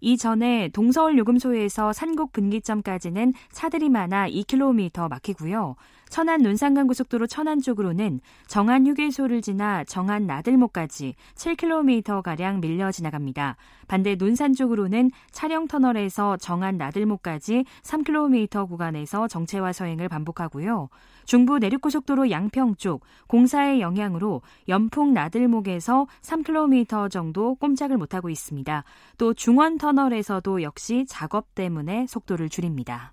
이전에 0.00 0.68
동서울 0.68 1.18
요금소에서 1.18 1.92
산곡 1.92 2.32
분기점까지는 2.32 3.32
차들이 3.50 3.88
많아 3.88 4.28
2km 4.28 5.08
막히고요. 5.08 5.74
천안 6.08 6.42
논산간 6.42 6.86
고속도로 6.86 7.26
천안 7.26 7.60
쪽으로는 7.60 8.20
정안 8.46 8.86
휴게소를 8.86 9.42
지나 9.42 9.84
정안 9.84 10.26
나들목까지 10.26 11.14
7km가량 11.34 12.60
밀려 12.60 12.90
지나갑니다. 12.90 13.56
반대 13.86 14.14
논산 14.14 14.54
쪽으로는 14.54 15.10
차량 15.30 15.66
터널에서 15.66 16.36
정안 16.36 16.76
나들목까지 16.76 17.64
3km 17.82 18.68
구간에서 18.68 19.28
정체화 19.28 19.72
서행을 19.72 20.08
반복하고요. 20.08 20.88
중부 21.24 21.58
내륙고속도로 21.58 22.30
양평 22.30 22.76
쪽 22.76 23.04
공사의 23.26 23.80
영향으로 23.80 24.42
연풍 24.68 25.12
나들목에서 25.12 26.06
3km 26.22 27.10
정도 27.10 27.54
꼼짝을 27.56 27.96
못하고 27.98 28.30
있습니다. 28.30 28.84
또 29.18 29.34
중원 29.34 29.78
터널에서도 29.78 30.62
역시 30.62 31.04
작업 31.06 31.54
때문에 31.54 32.06
속도를 32.06 32.48
줄입니다. 32.48 33.12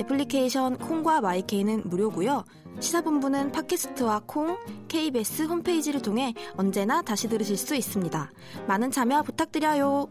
애플리케이션 0.00 0.78
콩과 0.78 1.20
마이케이는 1.20 1.82
무료고요. 1.84 2.44
시사본부는 2.80 3.52
팟캐스트와 3.52 4.22
콩, 4.26 4.56
KBS 4.88 5.42
홈페이지를 5.42 6.00
통해 6.00 6.32
언제나 6.56 7.02
다시 7.02 7.28
들으실 7.28 7.58
수 7.58 7.74
있습니다. 7.74 8.30
많은 8.66 8.90
참여 8.90 9.22
부탁드려요. 9.22 10.08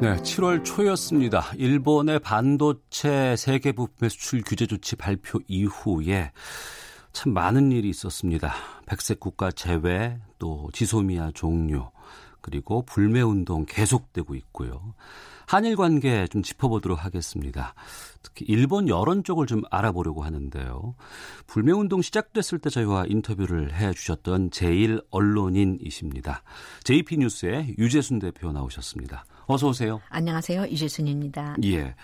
네, 0.00 0.16
7월 0.16 0.64
초였습니다. 0.64 1.44
일본의 1.56 2.20
반도체 2.20 3.36
세계 3.36 3.72
부품 3.72 4.08
수출 4.08 4.42
규제 4.42 4.66
조치 4.66 4.96
발표 4.96 5.40
이후에 5.46 6.32
참 7.12 7.34
많은 7.34 7.72
일이 7.72 7.90
있었습니다. 7.90 8.54
백색 8.86 9.20
국가 9.20 9.50
제외, 9.50 10.18
또 10.38 10.70
지소미아 10.72 11.32
종료, 11.34 11.92
그리고 12.40 12.82
불매 12.82 13.20
운동 13.20 13.64
계속되고 13.66 14.34
있고요. 14.34 14.94
한일 15.46 15.76
관계 15.76 16.26
좀 16.26 16.42
짚어보도록 16.42 17.04
하겠습니다. 17.04 17.74
특히 18.22 18.44
일본 18.48 18.88
여론 18.88 19.22
쪽을 19.24 19.46
좀 19.46 19.62
알아보려고 19.70 20.22
하는데요. 20.24 20.94
불매운동 21.46 22.02
시작됐을 22.02 22.58
때 22.58 22.70
저희와 22.70 23.04
인터뷰를 23.08 23.74
해 23.74 23.92
주셨던 23.92 24.50
제일 24.50 25.00
언론인이십니다. 25.10 26.42
JP뉴스의 26.84 27.76
유재순 27.78 28.18
대표 28.18 28.52
나오셨습니다. 28.52 29.24
어서 29.46 29.68
오세요. 29.68 30.00
안녕하세요. 30.08 30.62
유재순입니다. 30.68 31.56
예. 31.64 31.94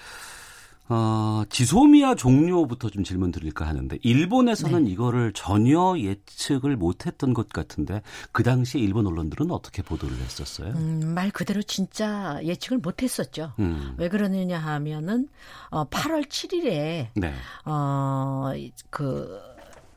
어, 0.93 1.45
지소미아 1.49 2.17
종료부터 2.17 2.91
좀 2.91 3.05
질문 3.05 3.31
드릴까 3.31 3.65
하는데 3.65 3.97
일본에서는 4.03 4.85
네. 4.85 4.91
이거를 4.91 5.33
전혀 5.33 5.95
예측을 5.97 6.77
못했던 6.77 7.33
것 7.33 7.49
같은데 7.49 8.03
그 8.33 8.43
당시에 8.43 8.81
일본 8.81 9.07
언론들은 9.07 9.53
어떻게 9.53 9.83
보도를 9.83 10.17
했었어요? 10.17 10.73
음, 10.75 11.13
말 11.15 11.31
그대로 11.31 11.63
진짜 11.63 12.41
예측을 12.43 12.79
못했었죠. 12.79 13.53
음. 13.61 13.95
왜 13.99 14.09
그러느냐 14.09 14.59
하면은 14.59 15.29
어, 15.71 15.89
8월 15.89 16.27
7일에 16.29 17.11
네. 17.15 17.35
어그 17.65 19.39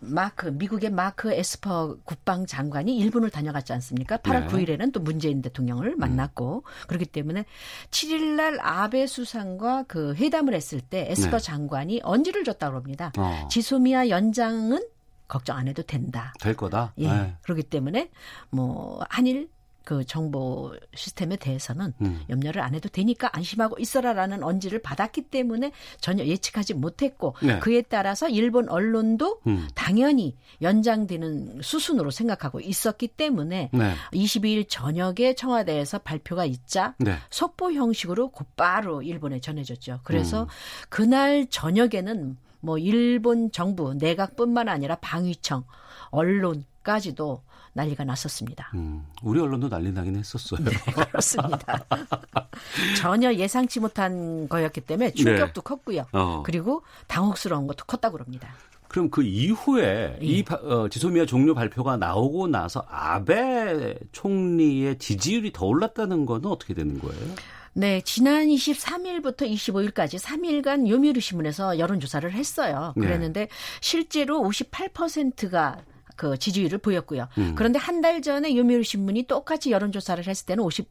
마크 0.05 0.47
미국의 0.47 0.89
마크 0.89 1.31
에스퍼 1.31 1.97
국방 2.03 2.45
장관이 2.45 2.97
일본을 2.97 3.29
다녀갔지 3.29 3.73
않습니까? 3.73 4.17
8월 4.17 4.47
네. 4.47 4.47
9일에는 4.47 4.93
또 4.93 4.99
문재인 4.99 5.41
대통령을 5.41 5.93
음. 5.93 5.99
만났고 5.99 6.63
음. 6.65 6.87
그렇기 6.87 7.05
때문에 7.05 7.45
7일 7.89 8.35
날 8.35 8.59
아베 8.61 9.07
수상과 9.07 9.85
그 9.87 10.15
회담을 10.15 10.53
했을 10.53 10.81
때 10.81 11.07
에스퍼 11.09 11.37
네. 11.37 11.43
장관이 11.43 12.01
언질을 12.03 12.43
줬다고 12.43 12.77
합니다. 12.77 13.11
어. 13.17 13.47
지소미아 13.49 14.09
연장은 14.09 14.83
걱정 15.27 15.57
안 15.57 15.67
해도 15.67 15.81
된다. 15.81 16.33
될 16.39 16.55
거다. 16.55 16.93
예. 16.97 17.07
네. 17.07 17.35
그렇기 17.41 17.63
때문에 17.63 18.11
뭐 18.49 18.99
한일 19.09 19.49
그 19.83 20.05
정보 20.05 20.73
시스템에 20.95 21.35
대해서는 21.35 21.93
음. 22.01 22.21
염려를 22.29 22.61
안 22.61 22.73
해도 22.73 22.87
되니까 22.87 23.29
안심하고 23.33 23.77
있어라라는 23.79 24.41
언지를 24.41 24.81
받았기 24.81 25.23
때문에 25.23 25.71
전혀 25.99 26.23
예측하지 26.23 26.73
못했고 26.73 27.35
네. 27.41 27.59
그에 27.59 27.81
따라서 27.81 28.29
일본 28.29 28.69
언론도 28.69 29.41
음. 29.47 29.67
당연히 29.75 30.35
연장되는 30.61 31.59
수순으로 31.61 32.11
생각하고 32.11 32.61
있었기 32.61 33.09
때문에 33.09 33.71
네. 33.73 33.93
22일 34.13 34.65
저녁에 34.69 35.33
청와대에서 35.35 35.99
발표가 35.99 36.45
있자 36.45 36.95
네. 36.99 37.17
속보 37.29 37.73
형식으로 37.73 38.29
곧바로 38.29 39.01
일본에 39.01 39.39
전해졌죠. 39.39 39.99
그래서 40.03 40.43
음. 40.43 40.47
그날 40.89 41.47
저녁에는 41.49 42.37
뭐 42.61 42.77
일본 42.77 43.51
정부 43.51 43.93
내각뿐만 43.93 44.69
아니라 44.69 44.95
방위청 44.95 45.65
언론까지도 46.11 47.41
난리가 47.73 48.03
났었습니다. 48.03 48.71
음, 48.75 49.05
우리 49.23 49.39
언론도 49.39 49.69
난리 49.69 49.91
나긴 49.91 50.15
했었어요. 50.15 50.63
네, 50.63 50.71
그렇습니다. 51.07 51.85
전혀 52.97 53.33
예상치 53.33 53.79
못한 53.79 54.47
거였기 54.47 54.81
때문에 54.81 55.11
충격도 55.11 55.61
네. 55.61 55.63
컸고요. 55.63 56.05
어. 56.11 56.43
그리고 56.45 56.83
당혹스러운 57.07 57.67
것도 57.67 57.85
컸다고 57.85 58.13
그럽니다. 58.17 58.53
그럼 58.87 59.09
그 59.09 59.23
이후에 59.23 60.19
예. 60.21 60.25
이 60.25 60.43
어, 60.51 60.87
지소미아 60.87 61.25
종료 61.25 61.55
발표가 61.55 61.97
나오고 61.97 62.47
나서 62.47 62.85
아베 62.87 63.95
총리의 64.11 64.99
지지율이 64.99 65.51
더 65.51 65.65
올랐다는 65.65 66.27
거는 66.27 66.47
어떻게 66.47 66.75
되는 66.75 66.99
거예요? 66.99 67.35
네, 67.73 68.01
지난 68.01 68.45
23일부터 68.49 69.49
25일까지 69.51 70.19
3일간 70.19 70.87
요미우리 70.87 71.19
신문에서 71.21 71.79
여론 71.79 71.99
조사를 71.99 72.31
했어요. 72.31 72.93
네. 72.95 73.07
그랬는데 73.07 73.39
네. 73.41 73.47
실제로 73.81 74.39
58%가 74.41 75.77
그 76.15 76.37
지지율을 76.37 76.77
보였고요. 76.79 77.27
음. 77.37 77.55
그런데 77.55 77.79
한 77.79 78.03
달 78.03 78.21
전에 78.21 78.55
요미우리 78.57 78.83
신문이 78.83 79.23
똑같이 79.23 79.71
여론조사를 79.71 80.27
했을 80.27 80.45
때는 80.45 80.63
50 80.65 80.89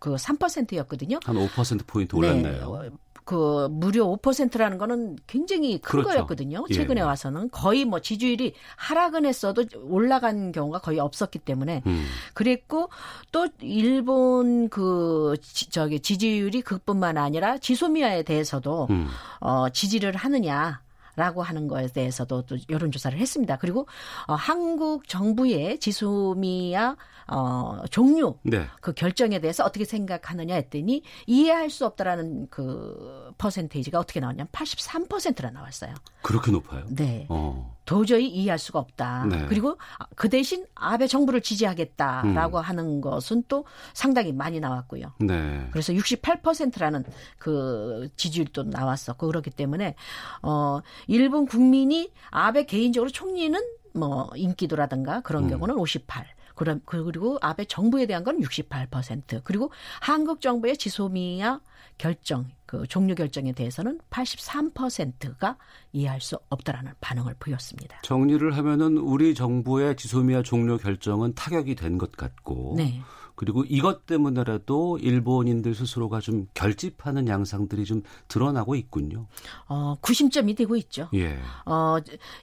그 0.00 0.14
3%였거든요. 0.14 1.18
한 1.24 1.36
5% 1.36 1.86
포인트 1.86 2.16
올랐네요. 2.16 2.80
네. 2.82 2.90
그 3.24 3.68
무려 3.70 4.04
5%라는 4.06 4.76
거는 4.76 5.16
굉장히 5.26 5.78
큰 5.78 6.02
그렇죠. 6.02 6.08
거였거든요. 6.08 6.64
예. 6.68 6.74
최근에 6.74 7.00
예. 7.00 7.04
와서는 7.04 7.50
거의 7.50 7.84
뭐 7.86 8.00
지지율이 8.00 8.52
하락은 8.76 9.24
했어도 9.24 9.64
올라간 9.82 10.52
경우가 10.52 10.80
거의 10.80 10.98
없었기 11.00 11.38
때문에 11.38 11.82
음. 11.86 12.04
그랬고 12.34 12.90
또 13.32 13.48
일본 13.62 14.68
그 14.68 15.36
지, 15.40 15.70
저기 15.70 16.00
지지율이 16.00 16.60
그뿐만 16.62 17.16
아니라 17.16 17.56
지소미아에 17.58 18.24
대해서도 18.24 18.88
음. 18.90 19.08
어 19.40 19.70
지지를 19.70 20.16
하느냐 20.16 20.83
라고 21.16 21.42
하는 21.42 21.68
것에 21.68 21.92
대해서도 21.92 22.42
또 22.42 22.56
여론조사를 22.68 23.18
했습니다. 23.18 23.56
그리고 23.56 23.86
어, 24.26 24.34
한국 24.34 25.08
정부의 25.08 25.78
지소미아 25.78 26.96
어, 27.28 27.82
종류 27.90 28.36
네. 28.42 28.66
그 28.80 28.92
결정에 28.92 29.38
대해서 29.38 29.64
어떻게 29.64 29.84
생각하느냐 29.84 30.54
했더니 30.54 31.02
이해할 31.26 31.70
수 31.70 31.86
없다라는 31.86 32.48
그 32.50 33.32
퍼센테이지가 33.38 33.98
어떻게 33.98 34.20
나왔냐면 34.20 34.48
83%라 34.52 35.50
나왔어요. 35.50 35.94
그렇게 36.22 36.50
높아요? 36.50 36.84
네. 36.88 37.26
어. 37.28 37.74
도저히 37.84 38.28
이해할 38.28 38.58
수가 38.58 38.78
없다. 38.78 39.26
네. 39.26 39.46
그리고 39.48 39.76
그 40.14 40.28
대신 40.28 40.66
아베 40.74 41.06
정부를 41.06 41.40
지지하겠다라고 41.40 42.58
음. 42.58 42.62
하는 42.62 43.00
것은 43.00 43.44
또 43.48 43.64
상당히 43.92 44.32
많이 44.32 44.60
나왔고요. 44.60 45.12
네. 45.20 45.68
그래서 45.70 45.92
68%라는 45.92 47.04
그 47.38 48.08
지지율도 48.16 48.64
나왔었고 48.64 49.26
그렇기 49.26 49.50
때문에 49.50 49.94
어 50.42 50.80
일본 51.06 51.46
국민이 51.46 52.10
아베 52.30 52.64
개인적으로 52.64 53.10
총리는 53.10 53.60
뭐 53.94 54.30
인기도라든가 54.34 55.20
그런 55.20 55.44
음. 55.44 55.50
경우는 55.50 55.76
58. 55.76 56.26
그럼 56.54 56.80
그리고 56.84 57.38
아베 57.40 57.64
정부에 57.64 58.06
대한 58.06 58.24
건 58.24 58.40
68%. 58.40 59.42
그리고 59.44 59.70
한국 60.00 60.40
정부의 60.40 60.76
지소미아 60.76 61.60
결정, 61.98 62.48
그 62.66 62.86
종료 62.88 63.14
결정에 63.14 63.52
대해서는 63.52 64.00
83%가 64.10 65.56
이해할 65.92 66.20
수 66.20 66.38
없다라는 66.48 66.92
반응을 67.00 67.34
보였습니다. 67.38 68.00
정리를 68.02 68.56
하면은 68.56 68.98
우리 68.98 69.34
정부의 69.34 69.96
지소미아 69.96 70.42
종료 70.42 70.76
결정은 70.76 71.34
타격이 71.34 71.74
된 71.76 71.98
것 71.98 72.12
같고 72.12 72.74
네. 72.76 73.00
그리고 73.34 73.64
이것 73.64 74.06
때문에라도 74.06 74.98
일본인들 74.98 75.74
스스로가 75.74 76.20
좀 76.20 76.46
결집하는 76.54 77.26
양상들이 77.28 77.84
좀 77.84 78.02
드러나고 78.28 78.74
있군요. 78.76 79.26
어, 79.68 79.96
구심점이 80.00 80.54
되고 80.54 80.76
있죠. 80.76 81.08
예. 81.14 81.38
어, 81.66 81.96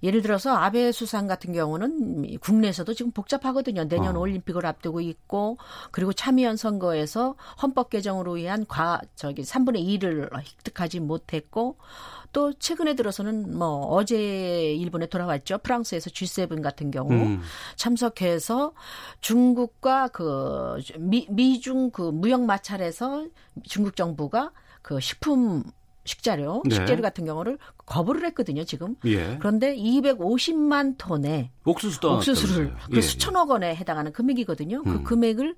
예를 0.03 0.21
들어서 0.21 0.55
아베 0.55 0.91
수상 0.91 1.27
같은 1.27 1.53
경우는 1.53 2.39
국내에서도 2.39 2.93
지금 2.93 3.11
복잡하거든요. 3.11 3.87
내년 3.87 4.17
어. 4.17 4.19
올림픽을 4.19 4.65
앞두고 4.65 5.01
있고 5.01 5.57
그리고 5.91 6.13
참의원 6.13 6.57
선거에서 6.57 7.35
헌법 7.61 7.89
개정으로 7.89 8.33
위한 8.33 8.65
과 8.65 8.99
저기 9.15 9.43
3분의 9.43 9.99
2를 9.99 10.35
획득하지 10.35 10.99
못했고 10.99 11.77
또 12.31 12.53
최근에 12.53 12.95
들어서는 12.95 13.57
뭐 13.57 13.85
어제 13.87 14.73
일본에 14.73 15.07
돌아왔죠. 15.07 15.59
프랑스에서 15.59 16.09
G7 16.09 16.61
같은 16.61 16.91
경우 16.91 17.11
음. 17.11 17.41
참석해서 17.75 18.73
중국과 19.19 20.09
그 20.09 20.77
미, 20.97 21.27
미중 21.29 21.91
그 21.91 22.03
무역 22.03 22.41
마찰에서 22.43 23.27
중국 23.63 23.95
정부가 23.95 24.51
그 24.81 24.99
식품 24.99 25.63
식자료, 26.03 26.63
네. 26.65 26.75
식재료 26.75 27.01
같은 27.01 27.25
경우를 27.25 27.59
거부를 27.85 28.25
했거든요, 28.27 28.63
지금. 28.63 28.95
예. 29.05 29.37
그런데 29.37 29.75
250만 29.75 30.95
톤의 30.97 31.51
옥수수도 31.63 32.15
옥수수를 32.15 32.73
그 32.89 32.97
예. 32.97 33.01
수천억 33.01 33.51
원에 33.51 33.75
해당하는 33.75 34.11
금액이거든요. 34.11 34.81
그 34.81 34.89
음. 34.89 34.97
그 34.97 35.03
금액을 35.03 35.55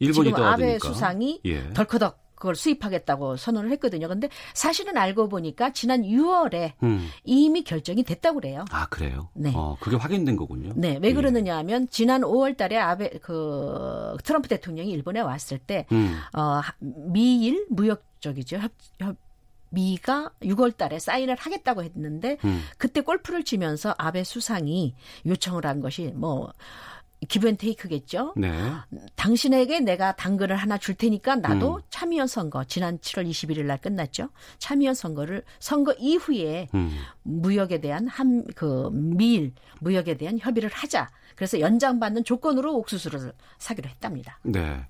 지금 0.00 0.34
아베 0.34 0.78
수상이 0.78 1.40
예. 1.46 1.72
덜커덕 1.72 2.29
그걸 2.40 2.56
수입하겠다고 2.56 3.36
선언을 3.36 3.70
했거든요. 3.72 4.08
근데 4.08 4.30
사실은 4.54 4.96
알고 4.96 5.28
보니까 5.28 5.74
지난 5.74 6.02
6월에 6.02 6.72
음. 6.82 7.06
이미 7.22 7.62
결정이 7.62 8.02
됐다고 8.02 8.40
그래요. 8.40 8.64
아, 8.70 8.86
그래요? 8.88 9.28
네. 9.34 9.52
어, 9.54 9.76
그게 9.78 9.96
확인된 9.96 10.36
거군요. 10.36 10.72
네. 10.74 10.98
왜 11.02 11.10
예. 11.10 11.12
그러느냐 11.12 11.58
하면 11.58 11.86
지난 11.90 12.22
5월 12.22 12.56
달에 12.56 12.78
아베 12.78 13.10
그 13.20 14.16
트럼프 14.24 14.48
대통령이 14.48 14.90
일본에 14.90 15.20
왔을 15.20 15.58
때 15.58 15.86
음. 15.92 16.18
어, 16.32 16.62
미일 16.80 17.66
무역적이죠. 17.68 18.56
협, 18.56 18.72
협 18.98 19.16
미가 19.68 20.32
6월 20.40 20.76
달에 20.76 20.98
사인을 20.98 21.36
하겠다고 21.38 21.82
했는데 21.84 22.38
음. 22.44 22.62
그때 22.78 23.02
골프를 23.02 23.44
치면서 23.44 23.94
아베 23.98 24.24
수상이 24.24 24.94
요청을 25.26 25.66
한 25.66 25.80
것이 25.80 26.12
뭐 26.14 26.52
기브앤테이크겠죠. 27.28 28.34
네. 28.36 28.52
당신에게 29.16 29.80
내가 29.80 30.16
당근을 30.16 30.56
하나 30.56 30.78
줄 30.78 30.94
테니까 30.94 31.36
나도 31.36 31.76
음. 31.76 31.80
참의원 31.90 32.26
선거 32.26 32.64
지난 32.64 32.98
7월 32.98 33.28
21일 33.28 33.64
날 33.64 33.78
끝났죠. 33.78 34.28
참의원 34.58 34.94
선거를 34.94 35.44
선거 35.58 35.92
이후에 35.98 36.68
음. 36.74 36.96
무역에 37.22 37.80
대한 37.80 38.06
한 38.06 38.44
그 38.54 38.90
미일 38.92 39.52
무역에 39.80 40.16
대한 40.16 40.38
협의를 40.38 40.70
하자. 40.72 41.10
그래서 41.34 41.60
연장받는 41.60 42.24
조건으로 42.24 42.76
옥수수를 42.76 43.32
사기로 43.58 43.88
했답니다. 43.88 44.38
네. 44.42 44.84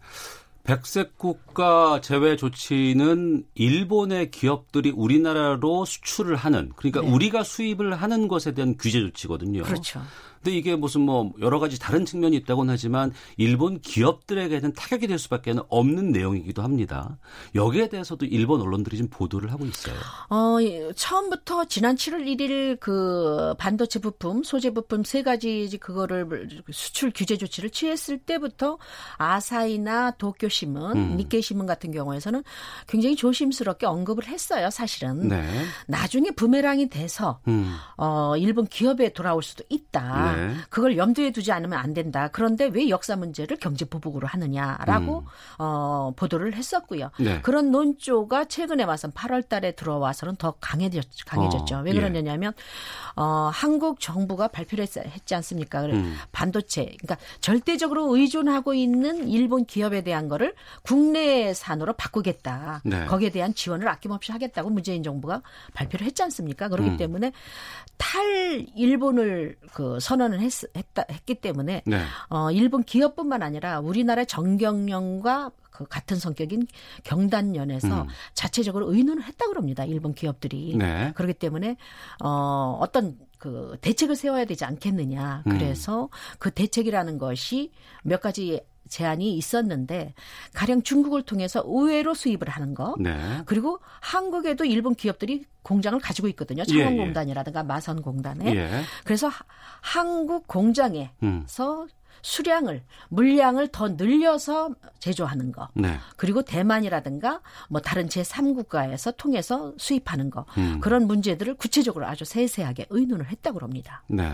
백색 0.63 1.17
국가 1.17 2.01
제외 2.03 2.37
조치는 2.37 3.45
일본의 3.55 4.31
기업들이 4.31 4.91
우리나라로 4.91 5.85
수출을 5.85 6.37
하는 6.37 6.71
그러니까 6.77 7.01
네. 7.01 7.11
우리가 7.11 7.43
수입을 7.45 7.95
하는 7.95 8.29
것에 8.29 8.53
대한 8.53 8.77
규제 8.79 9.01
조치거든요. 9.01 9.63
그렇죠. 9.63 10.03
근데 10.43 10.57
이게 10.57 10.75
무슨 10.75 11.03
뭐 11.03 11.33
여러 11.41 11.59
가지 11.59 11.79
다른 11.79 12.07
측면이 12.07 12.37
있다고는 12.39 12.73
하지만 12.73 13.13
일본 13.37 13.81
기업들에게는 13.81 14.73
타격이 14.73 15.07
될 15.07 15.19
수밖에 15.19 15.55
없는 15.69 16.13
내용이기도 16.13 16.63
합니다. 16.63 17.19
여기에 17.55 17.91
대해서도 17.91 18.25
일본 18.25 18.63
언론들이 18.63 18.97
지금 18.97 19.11
보도를 19.11 19.53
하고 19.53 19.67
있어요. 19.67 19.95
어, 20.31 20.57
처음부터 20.95 21.67
지난 21.67 21.95
7월 21.95 22.25
1일 22.25 22.81
그 22.81 23.55
반도체 23.59 23.99
부품, 23.99 24.43
소재 24.43 24.71
부품 24.71 25.05
세 25.05 25.23
가지 25.23 25.69
그거를 25.79 26.49
수출 26.71 27.13
규제 27.15 27.37
조치를 27.37 27.71
취했을 27.71 28.19
때부터 28.19 28.79
아사히나 29.19 30.13
도쿄 30.13 30.49
신문, 30.49 30.97
음. 30.97 31.17
니케이 31.19 31.43
신문 31.43 31.67
같은 31.67 31.93
경우에서는 31.93 32.43
굉장히 32.87 33.15
조심스럽게 33.15 33.87
언급을 33.87 34.27
했어요, 34.27 34.71
사실은. 34.71 35.29
네. 35.29 35.45
나중에 35.87 36.31
부메랑이 36.31 36.89
돼서 36.89 37.41
음. 37.47 37.75
어, 37.99 38.37
일본 38.39 38.67
기업에 38.67 39.13
돌아올 39.13 39.43
수도 39.43 39.65
있다. 39.69 40.25
네. 40.25 40.30
그걸 40.69 40.97
염두에 40.97 41.33
두지 41.33 41.51
않으면 41.51 41.79
안 41.79 41.93
된다. 41.93 42.29
그런데 42.33 42.67
왜 42.67 42.89
역사 42.89 43.17
문제를 43.17 43.57
경제 43.57 43.85
보복으로 43.85 44.27
하느냐라고 44.27 45.19
음. 45.19 45.25
어, 45.59 46.13
보도를 46.15 46.55
했었고요. 46.55 47.11
네. 47.19 47.41
그런 47.43 47.71
논조가 47.71 48.47
최근에 48.47 48.85
와서 48.85 49.09
8월 49.09 49.49
달에 49.49 49.73
들어와서는 49.73 50.37
더 50.37 50.55
강해졌, 50.61 51.05
강해졌죠. 51.27 51.79
어, 51.79 51.81
왜 51.81 51.93
그러냐면 51.93 52.53
예. 52.57 53.21
어, 53.21 53.51
한국 53.53 53.99
정부가 53.99 54.49
발표를 54.49 54.85
했, 54.85 54.97
했지 54.97 55.35
않습니까? 55.35 55.85
음. 55.87 56.17
반도체 56.31 56.85
그러니까 56.85 57.17
절대적으로 57.41 58.15
의존하고 58.17 58.75
있는 58.75 59.29
일본 59.29 59.65
기업에 59.65 60.03
대한 60.03 60.29
거를 60.29 60.55
국내산으로 60.83 61.95
바꾸겠다. 61.95 62.83
네. 62.85 63.07
거기에 63.07 63.31
대한 63.31 63.55
지원을 63.55 63.89
아낌없이 63.89 64.31
하겠다고 64.31 64.71
문재인 64.71 65.03
정부가 65.03 65.43
발표를 65.75 66.07
했지 66.07 66.23
않습니까? 66.23 66.69
그렇기 66.69 66.91
음. 66.91 66.97
때문에 66.97 67.33
탈 67.99 68.67
일본을 68.77 69.57
그 69.73 69.99
선. 69.99 70.20
선언을 70.21 70.41
했, 70.41 70.53
했다, 70.77 71.05
했기 71.11 71.35
때문에 71.35 71.83
네. 71.87 72.03
어, 72.29 72.51
일본 72.51 72.83
기업뿐만 72.83 73.43
아니라 73.43 73.81
우리나라 73.81 74.25
정경련과 74.27 75.51
그 75.71 75.87
같은 75.87 76.19
성격인 76.19 76.67
경단련에서 77.05 78.03
음. 78.03 78.07
자체적으로 78.35 78.93
의논을 78.93 79.25
했다 79.25 79.47
그럽니다. 79.47 79.87
일본 79.87 80.13
기업들이. 80.13 80.77
네. 80.77 81.13
그렇기 81.15 81.35
때문에 81.35 81.77
어 82.23 82.77
어떤 82.81 83.17
그 83.39 83.79
대책을 83.81 84.15
세워야 84.15 84.45
되지 84.45 84.67
않겠느냐. 84.67 85.45
음. 85.47 85.53
그래서 85.53 86.05
음. 86.05 86.09
그 86.39 86.51
대책이라는 86.51 87.17
것이 87.17 87.73
몇 88.03 88.21
가지 88.21 88.61
제안이 88.91 89.35
있었는데 89.37 90.13
가령 90.53 90.83
중국을 90.83 91.23
통해서 91.23 91.63
의외로 91.65 92.13
수입을 92.13 92.49
하는 92.49 92.75
거 92.75 92.97
네. 92.99 93.17
그리고 93.47 93.79
한국에도 94.01 94.67
일본 94.67 94.95
기업들이 94.95 95.45
공장을 95.63 95.99
가지고 96.01 96.29
있거든요. 96.29 96.65
창원공단이라든가 96.65 97.61
예, 97.61 97.63
예. 97.63 97.67
마선공단에 97.67 98.57
예. 98.57 98.83
그래서 99.05 99.31
한국 99.81 100.47
공장에서 100.47 101.09
음. 101.23 101.47
수량을 102.23 102.83
물량을 103.09 103.69
더 103.69 103.89
늘려서 103.89 104.71
제조하는 104.99 105.53
거. 105.53 105.69
네. 105.75 105.99
그리고 106.17 106.43
대만이라든가 106.43 107.41
뭐 107.69 107.81
다른 107.81 108.07
제3국가에서 108.09 109.17
통해서 109.17 109.73
수입하는 109.79 110.31
거. 110.31 110.47
음. 110.59 110.81
그런 110.81 111.07
문제들을 111.07 111.55
구체적으로 111.55 112.07
아주 112.07 112.25
세세하게 112.25 112.87
의논을 112.91 113.27
했다고 113.27 113.61
합니다. 113.61 114.03
네. 114.09 114.31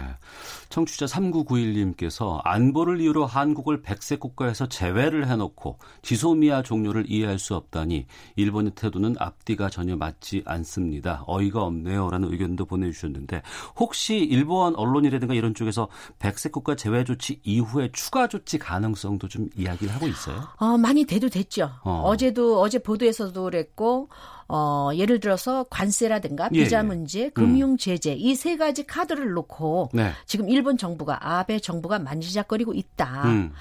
청취자 0.68 1.06
3991님께서 1.06 2.40
안보를 2.44 3.00
이유로 3.00 3.26
한국을 3.26 3.82
백색 3.82 4.20
국가에서 4.20 4.68
제외를 4.68 5.28
해 5.28 5.36
놓고 5.36 5.78
지소미아 6.02 6.62
종료를 6.62 7.04
이해할 7.08 7.38
수 7.38 7.54
없다니 7.54 8.06
일본의 8.36 8.72
태도는 8.74 9.16
앞뒤가 9.18 9.70
전혀 9.70 9.96
맞지 9.96 10.42
않습니다. 10.44 11.24
어이가 11.26 11.62
없네요라는 11.62 12.32
의견도 12.32 12.66
보내 12.66 12.90
주셨는데 12.90 13.42
혹시 13.76 14.16
일본 14.18 14.74
언론이라든가 14.74 15.34
이런 15.34 15.54
쪽에서 15.54 15.88
백색 16.18 16.52
국가 16.52 16.74
제외 16.74 17.04
조치 17.04 17.40
이후 17.44 17.75
이후에 17.76 17.90
추가 17.92 18.26
조치 18.26 18.58
가능성도 18.58 19.28
좀 19.28 19.48
이야기를 19.54 19.94
하고 19.94 20.08
있어요? 20.08 20.42
어, 20.56 20.76
많이 20.78 21.04
대두됐죠. 21.04 21.70
어. 21.82 22.16
제도 22.16 22.60
어제 22.60 22.78
보도에서도 22.78 23.40
그랬고 23.42 24.08
어, 24.48 24.90
예를 24.94 25.20
들어서 25.20 25.64
관세라든가 25.68 26.48
예, 26.52 26.64
비자 26.64 26.78
예, 26.78 26.82
문제, 26.82 27.24
음. 27.26 27.30
금융 27.32 27.76
제재 27.76 28.14
이세 28.14 28.56
가지 28.56 28.86
카드를 28.86 29.32
놓고 29.32 29.90
네. 29.92 30.12
지금 30.24 30.48
일본 30.48 30.78
정부가 30.78 31.18
아베 31.38 31.60
정부가 31.60 31.98
만지작거리고 31.98 32.74
있다. 32.74 33.24
음. 33.26 33.52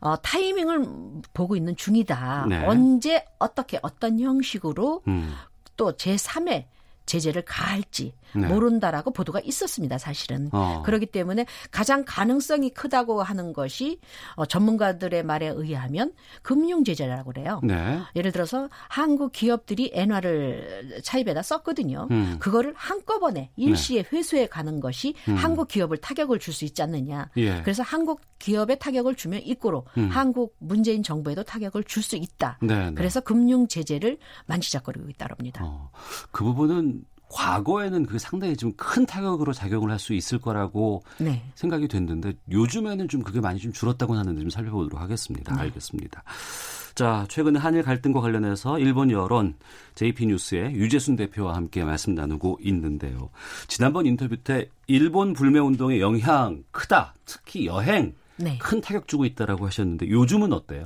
어, 0.00 0.16
타이밍을 0.16 0.86
보고 1.32 1.56
있는 1.56 1.76
중이다. 1.76 2.46
네. 2.48 2.64
언제 2.66 3.24
어떻게 3.38 3.78
어떤 3.82 4.20
형식으로 4.20 5.02
음. 5.08 5.34
또 5.76 5.92
제3의 5.92 6.66
제재를 7.06 7.42
가할지 7.42 8.14
네. 8.34 8.48
모른다라고 8.48 9.12
보도가 9.12 9.40
있었습니다. 9.44 9.98
사실은 9.98 10.48
어. 10.52 10.82
그렇기 10.84 11.06
때문에 11.06 11.46
가장 11.70 12.04
가능성이 12.06 12.70
크다고 12.70 13.22
하는 13.22 13.52
것이 13.52 14.00
어, 14.34 14.46
전문가들의 14.46 15.22
말에 15.22 15.46
의하면 15.48 16.12
금융 16.42 16.82
제재라고 16.84 17.32
그래요. 17.32 17.60
네. 17.62 18.00
예를 18.16 18.32
들어서 18.32 18.68
한국 18.88 19.32
기업들이 19.32 19.90
엔화를 19.94 21.00
차입에다 21.02 21.42
썼거든요. 21.42 22.08
음. 22.10 22.36
그거를 22.38 22.74
한꺼번에 22.76 23.50
일시에 23.56 24.02
네. 24.02 24.08
회수해 24.12 24.46
가는 24.46 24.80
것이 24.80 25.14
음. 25.28 25.36
한국 25.36 25.68
기업을 25.68 25.98
타격을 25.98 26.38
줄 26.38 26.54
수 26.54 26.64
있지 26.64 26.82
않느냐. 26.82 27.30
예. 27.36 27.62
그래서 27.62 27.82
한국 27.82 28.20
기업에 28.38 28.76
타격을 28.76 29.16
주면 29.16 29.40
이꼬로 29.42 29.86
음. 29.98 30.08
한국 30.08 30.54
문재인 30.60 31.02
정부에도 31.02 31.42
타격을 31.42 31.82
줄 31.82 32.04
수 32.04 32.14
있다. 32.16 32.58
네, 32.62 32.90
네. 32.90 32.94
그래서 32.94 33.20
금융 33.20 33.66
제재를 33.66 34.18
만지작거리고 34.46 35.08
있다랍니다. 35.08 35.64
어. 35.64 35.90
그 36.30 36.44
부분은 36.44 36.93
과거에는 37.34 38.06
그게 38.06 38.18
상당히 38.18 38.56
좀 38.56 38.72
큰 38.76 39.06
타격으로 39.06 39.52
작용을 39.52 39.90
할 39.90 39.98
수 39.98 40.12
있을 40.14 40.38
거라고 40.38 41.02
네. 41.18 41.42
생각이 41.54 41.88
됐는데 41.88 42.34
요즘에는 42.50 43.08
좀 43.08 43.22
그게 43.22 43.40
많이 43.40 43.58
좀 43.58 43.72
줄었다고 43.72 44.14
하는데 44.14 44.40
좀 44.40 44.50
살펴보도록 44.50 45.00
하겠습니다. 45.00 45.54
네. 45.54 45.62
알겠습니다. 45.62 46.22
자, 46.94 47.26
최근에 47.28 47.58
한일 47.58 47.82
갈등과 47.82 48.20
관련해서 48.20 48.78
일본 48.78 49.10
여론 49.10 49.54
JP뉴스의 49.94 50.74
유재순 50.74 51.16
대표와 51.16 51.56
함께 51.56 51.82
말씀 51.84 52.14
나누고 52.14 52.58
있는데요. 52.62 53.30
지난번 53.66 54.06
인터뷰 54.06 54.36
때 54.36 54.68
일본 54.86 55.32
불매 55.32 55.58
운동의 55.58 56.00
영향 56.00 56.62
크다. 56.70 57.14
특히 57.24 57.66
여행 57.66 58.14
네. 58.36 58.58
큰 58.58 58.80
타격 58.80 59.08
주고 59.08 59.24
있다라고 59.24 59.66
하셨는데 59.66 60.08
요즘은 60.10 60.52
어때요? 60.52 60.84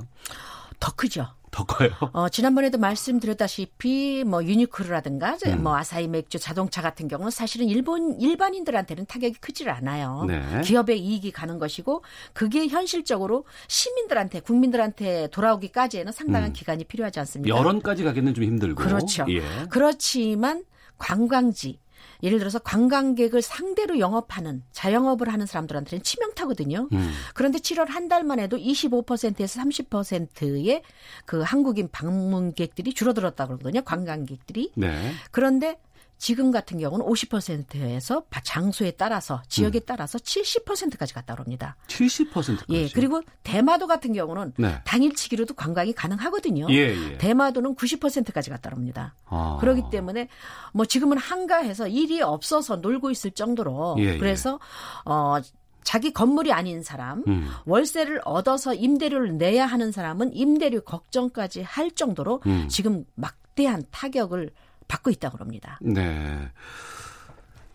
더 0.80 0.92
크죠. 0.94 1.26
더 1.50 1.64
커요? 1.64 1.90
어, 2.12 2.28
지난번에도 2.28 2.78
말씀드렸다시피 2.78 4.24
뭐 4.26 4.44
유니크로라든가 4.44 5.36
음. 5.46 5.62
뭐 5.62 5.76
아사히 5.76 6.08
맥주 6.08 6.38
자동차 6.38 6.82
같은 6.82 7.08
경우는 7.08 7.30
사실은 7.30 7.68
일본 7.68 8.20
일반인들한테는 8.20 9.06
타격이 9.06 9.34
크질 9.40 9.70
않아요. 9.70 10.24
네. 10.26 10.60
기업의 10.62 10.98
이익이 11.00 11.30
가는 11.30 11.58
것이고 11.58 12.02
그게 12.32 12.66
현실적으로 12.68 13.44
시민들한테 13.68 14.40
국민들한테 14.40 15.28
돌아오기까지에는 15.28 16.12
상당한 16.12 16.50
음. 16.50 16.52
기간이 16.52 16.84
필요하지 16.84 17.20
않습니까? 17.20 17.56
여론까지 17.56 18.04
가기는 18.04 18.34
좀 18.34 18.44
힘들고. 18.44 18.82
그렇죠. 18.82 19.26
예. 19.28 19.42
그렇지만 19.70 20.64
관광지 20.98 21.78
예를 22.22 22.38
들어서 22.38 22.58
관광객을 22.58 23.42
상대로 23.42 23.98
영업하는 23.98 24.62
자영업을 24.72 25.32
하는 25.32 25.46
사람들한테는 25.46 26.02
치명타거든요. 26.02 26.88
음. 26.92 27.10
그런데 27.34 27.58
7월 27.58 27.88
한 27.88 28.08
달만 28.08 28.40
해도 28.40 28.56
25%에서 28.56 29.60
30%의 29.60 30.82
그 31.24 31.42
한국인 31.42 31.88
방문객들이 31.90 32.94
줄어들었다 32.94 33.46
그러거든요. 33.46 33.82
관광객들이. 33.82 34.72
네. 34.74 35.12
그런데 35.30 35.78
지금 36.18 36.50
같은 36.50 36.78
경우는 36.78 37.06
50%에서 37.06 38.24
장소에 38.42 38.92
따라서 38.92 39.40
지역에 39.48 39.78
음. 39.78 39.86
따라서 39.86 40.18
70%까지 40.18 41.14
갔다 41.14 41.34
오릅니다. 41.34 41.76
70%까지. 41.86 42.64
예. 42.70 42.88
그리고 42.88 43.22
대마도 43.44 43.86
같은 43.86 44.12
경우는 44.12 44.52
네. 44.58 44.80
당일치기로도 44.84 45.54
관광이 45.54 45.92
가능하거든요. 45.92 46.66
예, 46.70 47.12
예. 47.12 47.18
대마도는 47.18 47.76
90%까지 47.76 48.50
갔다 48.50 48.68
옵니다. 48.74 49.14
아. 49.26 49.58
그렇기 49.60 49.84
때문에 49.90 50.28
뭐 50.72 50.84
지금은 50.84 51.16
한가해서 51.16 51.88
일이 51.88 52.20
없어서 52.20 52.76
놀고 52.76 53.10
있을 53.10 53.30
정도로 53.30 53.96
예, 53.98 54.14
예. 54.14 54.18
그래서 54.18 54.58
어 55.04 55.36
자기 55.84 56.12
건물이 56.12 56.52
아닌 56.52 56.82
사람, 56.82 57.22
음. 57.26 57.48
월세를 57.64 58.20
얻어서 58.24 58.74
임대료를 58.74 59.38
내야 59.38 59.64
하는 59.64 59.90
사람은 59.90 60.34
임대료 60.34 60.82
걱정까지 60.82 61.62
할 61.62 61.90
정도로 61.92 62.42
음. 62.44 62.66
지금 62.68 63.06
막대한 63.14 63.84
타격을 63.90 64.50
받고 64.88 65.10
있다고 65.10 65.36
그럽니다. 65.36 65.78
네. 65.82 66.50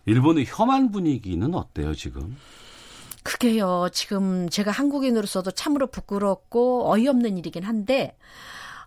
일본의 0.06 0.44
혐한 0.46 0.90
분위기는 0.90 1.54
어때요, 1.54 1.94
지금? 1.94 2.36
그게요. 3.22 3.88
지금 3.92 4.50
제가 4.50 4.70
한국인으로서도 4.70 5.52
참으로 5.52 5.86
부끄럽고 5.86 6.90
어이없는 6.92 7.38
일이긴 7.38 7.64
한데 7.64 8.16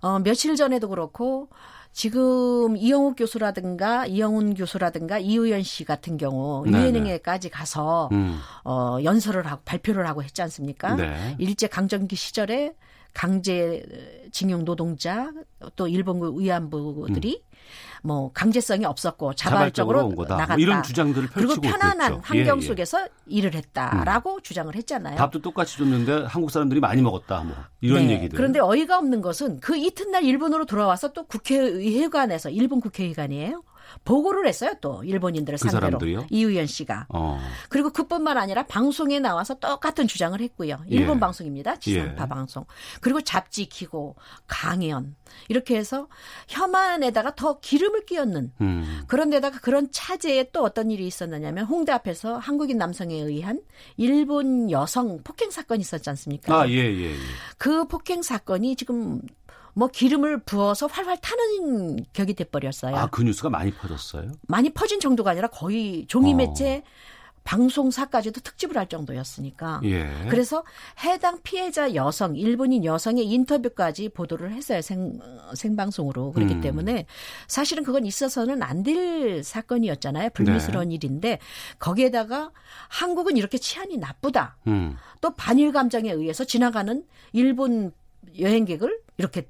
어, 0.01 0.19
며칠 0.19 0.55
전에도 0.55 0.89
그렇고 0.89 1.49
지금 1.91 2.77
이영욱 2.77 3.15
교수라든가 3.17 4.05
이영훈 4.05 4.53
교수라든가 4.53 5.17
이우연 5.17 5.63
씨 5.63 5.83
같은 5.83 6.17
경우 6.17 6.63
유엔행에까지 6.67 7.49
가서 7.49 8.09
음. 8.11 8.39
어, 8.63 8.99
연설을 9.03 9.47
하고 9.47 9.63
발표를 9.65 10.07
하고 10.07 10.21
했지 10.21 10.43
않습니까? 10.43 10.95
네. 10.95 11.35
일제 11.39 11.65
강점기 11.65 12.15
시절에 12.15 12.75
강제징용 13.17 14.63
노동자 14.63 15.31
또 15.75 15.87
일본군 15.87 16.39
위안부들이 16.39 17.41
음. 17.41 17.47
뭐 18.03 18.31
강제성이 18.31 18.85
없었고 18.85 19.33
자발적으로, 19.33 20.01
자발적으로 20.01 20.29
나갔다. 20.29 20.53
뭐 20.53 20.61
이런 20.61 20.83
주장들을 20.83 21.29
펼치고 21.29 21.61
그리고 21.61 21.61
편안한 21.61 22.11
그랬죠. 22.11 22.21
환경 22.23 22.57
예, 22.59 22.61
예. 22.61 22.67
속에서 22.67 23.07
일을 23.25 23.55
했다라고 23.55 24.35
음. 24.35 24.41
주장을 24.43 24.73
했잖아요. 24.75 25.15
밥도 25.15 25.41
똑같이 25.41 25.79
줬는데 25.79 26.25
한국 26.27 26.51
사람들이 26.51 26.79
많이 26.79 27.01
먹었다. 27.01 27.41
뭐 27.41 27.55
이런 27.81 28.05
네. 28.05 28.13
얘기들. 28.13 28.37
그런데 28.37 28.59
어이가 28.59 28.99
없는 28.99 29.21
것은 29.21 29.61
그 29.61 29.75
이튿날 29.75 30.23
일본으로 30.23 30.65
돌아와서 30.65 31.11
또 31.11 31.25
국회의회관에서 31.25 32.51
일본 32.51 32.81
국회의관이에요. 32.81 33.63
보고를 34.03 34.47
했어요 34.47 34.73
또 34.81 35.03
일본인들을 35.03 35.57
그 35.59 35.69
상대로 35.69 35.87
사람들이요? 35.87 36.27
이우연 36.29 36.67
씨가 36.67 37.07
어. 37.09 37.39
그리고 37.69 37.91
그뿐만 37.91 38.37
아니라 38.37 38.63
방송에 38.63 39.19
나와서 39.19 39.55
똑같은 39.55 40.07
주장을 40.07 40.39
했고요 40.39 40.77
일본 40.87 41.17
예. 41.17 41.19
방송입니다 41.19 41.79
지상파 41.79 42.23
예. 42.23 42.27
방송 42.27 42.65
그리고 43.01 43.21
잡지 43.21 43.67
키고 43.67 44.15
강연 44.47 45.15
이렇게 45.49 45.75
해서 45.77 46.07
혐한에다가 46.47 47.35
더 47.35 47.59
기름을 47.59 48.05
끼얹는 48.05 48.51
음. 48.61 49.03
그런 49.07 49.29
데다가 49.29 49.59
그런 49.59 49.91
차제에 49.91 50.51
또 50.51 50.63
어떤 50.63 50.91
일이 50.91 51.05
있었느냐면 51.07 51.65
홍대 51.65 51.91
앞에서 51.91 52.37
한국인 52.37 52.77
남성에 52.77 53.15
의한 53.15 53.61
일본 53.97 54.71
여성 54.71 55.21
폭행 55.23 55.51
사건이 55.51 55.81
있었지 55.81 56.09
않습니까? 56.09 56.61
아, 56.61 56.69
예, 56.69 56.73
예, 56.73 57.11
예. 57.11 57.15
그 57.57 57.87
폭행 57.87 58.21
사건이 58.21 58.75
지금 58.75 59.21
뭐 59.77 59.87
기름을 59.87 60.39
부어서 60.39 60.87
활활 60.87 61.17
타는 61.21 62.03
격이 62.11 62.33
돼버렸어요. 62.33 62.95
아, 62.95 63.07
그 63.11 63.21
뉴스가 63.21 63.51
많이 63.51 63.71
퍼졌어요? 63.71 64.31
많이 64.47 64.71
퍼진 64.71 64.99
정도가 64.99 65.29
아니라 65.29 65.49
거의 65.49 66.07
종이 66.07 66.33
매체 66.33 66.77
어. 66.77 66.89
방송사까지도 67.43 68.41
특집을 68.41 68.75
할 68.75 68.89
정도였으니까. 68.89 69.81
예. 69.83 70.09
그래서 70.29 70.63
해당 71.05 71.39
피해자 71.43 71.93
여성, 71.93 72.35
일본인 72.35 72.83
여성의 72.85 73.25
인터뷰까지 73.25 74.09
보도를 74.09 74.51
했어요. 74.51 74.81
생, 74.81 75.19
생방송으로. 75.53 76.31
그렇기 76.31 76.55
음. 76.55 76.61
때문에 76.61 77.05
사실은 77.47 77.83
그건 77.83 78.05
있어서는 78.07 78.63
안 78.63 78.81
될 78.81 79.43
사건이었잖아요. 79.43 80.31
불미스러운 80.31 80.89
네. 80.89 80.95
일인데 80.95 81.39
거기에다가 81.77 82.49
한국은 82.89 83.37
이렇게 83.37 83.59
치안이 83.59 83.97
나쁘다. 83.97 84.57
음. 84.65 84.97
또 85.21 85.35
반일 85.35 85.71
감정에 85.71 86.11
의해서 86.11 86.43
지나가는 86.45 87.05
일본 87.31 87.91
여행객을 88.39 88.99
이렇게 89.17 89.47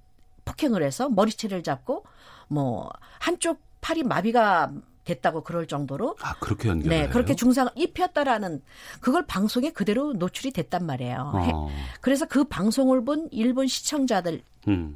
폭행을 0.47 0.83
해서 0.83 1.10
머리채를 1.10 1.63
잡고 1.63 2.05
뭐 2.47 2.89
한쪽 3.19 3.60
팔이 3.81 4.03
마비가 4.03 4.71
됐다고 5.07 5.41
그럴 5.41 5.67
정도로 5.67 6.17
아 6.21 6.36
그렇게 6.39 6.67
연결 6.67 6.89
네 6.89 7.07
그렇게 7.07 7.33
중상을 7.33 7.71
입혔다라는 7.75 8.62
그걸 8.99 9.25
방송에 9.25 9.71
그대로 9.71 10.12
노출이 10.13 10.51
됐단 10.51 10.86
말이에요. 10.86 11.31
어. 11.33 11.69
그래서 12.01 12.25
그 12.25 12.43
방송을 12.43 13.05
본 13.05 13.29
일본 13.31 13.67
시청자들은 13.67 14.41
음. 14.67 14.93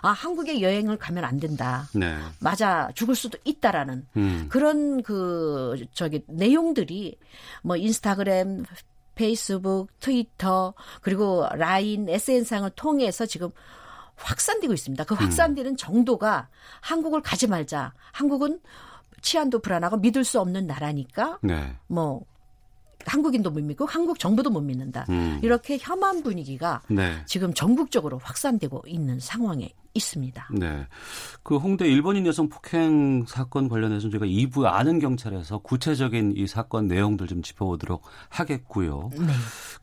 아 0.00 0.08
한국에 0.08 0.62
여행을 0.62 0.96
가면 0.96 1.24
안 1.24 1.38
된다. 1.38 1.86
네. 1.94 2.16
맞아 2.40 2.90
죽을 2.94 3.14
수도 3.14 3.36
있다라는 3.44 4.06
음. 4.16 4.46
그런 4.48 5.02
그 5.02 5.76
저기 5.92 6.22
내용들이 6.26 7.18
뭐 7.62 7.76
인스타그램 7.76 8.64
페이스북, 9.14 9.88
트위터, 10.00 10.74
그리고 11.00 11.46
라인, 11.52 12.08
SN상을 12.08 12.68
통해서 12.70 13.26
지금 13.26 13.50
확산되고 14.16 14.72
있습니다. 14.72 15.04
그 15.04 15.14
확산되는 15.14 15.72
음. 15.72 15.76
정도가 15.76 16.48
한국을 16.80 17.20
가지 17.20 17.46
말자. 17.46 17.92
한국은 18.12 18.60
치안도 19.22 19.60
불안하고 19.60 19.96
믿을 19.98 20.24
수 20.24 20.40
없는 20.40 20.66
나라니까 20.66 21.38
네. 21.42 21.76
뭐 21.86 22.24
한국인도 23.06 23.50
못 23.50 23.62
믿고 23.62 23.86
한국 23.86 24.18
정부도 24.18 24.50
못 24.50 24.60
믿는다. 24.60 25.06
음. 25.08 25.40
이렇게 25.42 25.78
혐한 25.80 26.22
분위기가 26.22 26.82
네. 26.88 27.22
지금 27.26 27.52
전국적으로 27.52 28.18
확산되고 28.18 28.82
있는 28.86 29.18
상황에 29.20 29.72
있습니다. 29.94 30.48
네. 30.52 30.86
그 31.42 31.56
홍대 31.56 31.86
일본인 31.86 32.26
여성 32.26 32.48
폭행 32.48 33.24
사건 33.26 33.68
관련해서 33.68 34.10
저희가 34.10 34.26
2부 34.26 34.64
아는 34.64 34.98
경찰에서 34.98 35.58
구체적인 35.58 36.34
이 36.36 36.46
사건 36.46 36.88
내용들 36.88 37.26
좀 37.26 37.42
짚어보도록 37.42 38.02
하겠고요. 38.28 39.10
네. 39.12 39.32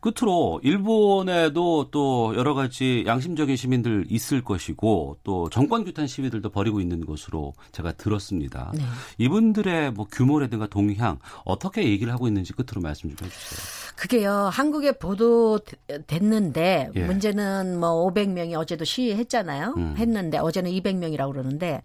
끝으로 0.00 0.60
일본에도 0.62 1.90
또 1.90 2.34
여러 2.36 2.54
가지 2.54 3.04
양심적인 3.06 3.56
시민들 3.56 4.04
있을 4.08 4.42
것이고 4.42 5.18
또 5.24 5.48
정권 5.48 5.84
규탄 5.84 6.06
시위들도 6.06 6.50
벌이고 6.50 6.80
있는 6.80 7.06
것으로 7.06 7.54
제가 7.72 7.92
들었습니다. 7.92 8.72
네. 8.74 8.82
이분들의 9.18 9.92
뭐 9.92 10.06
규모라든가 10.10 10.66
동향 10.66 11.18
어떻게 11.44 11.84
얘기를 11.84 12.12
하고 12.12 12.26
있는지 12.26 12.52
끝으로 12.52 12.80
말씀 12.82 13.14
좀 13.14 13.26
해주세요. 13.26 13.92
그게요. 13.96 14.50
한국에 14.52 14.92
보도됐는데 14.92 16.90
예. 16.94 17.04
문제는 17.04 17.78
뭐 17.78 18.10
500명이 18.10 18.54
어제도 18.58 18.84
시위했잖아요. 18.84 19.74
음. 19.76 19.94
했는데 20.02 20.38
어제는 20.38 20.70
200명이라고 20.70 21.32
그러는데 21.32 21.82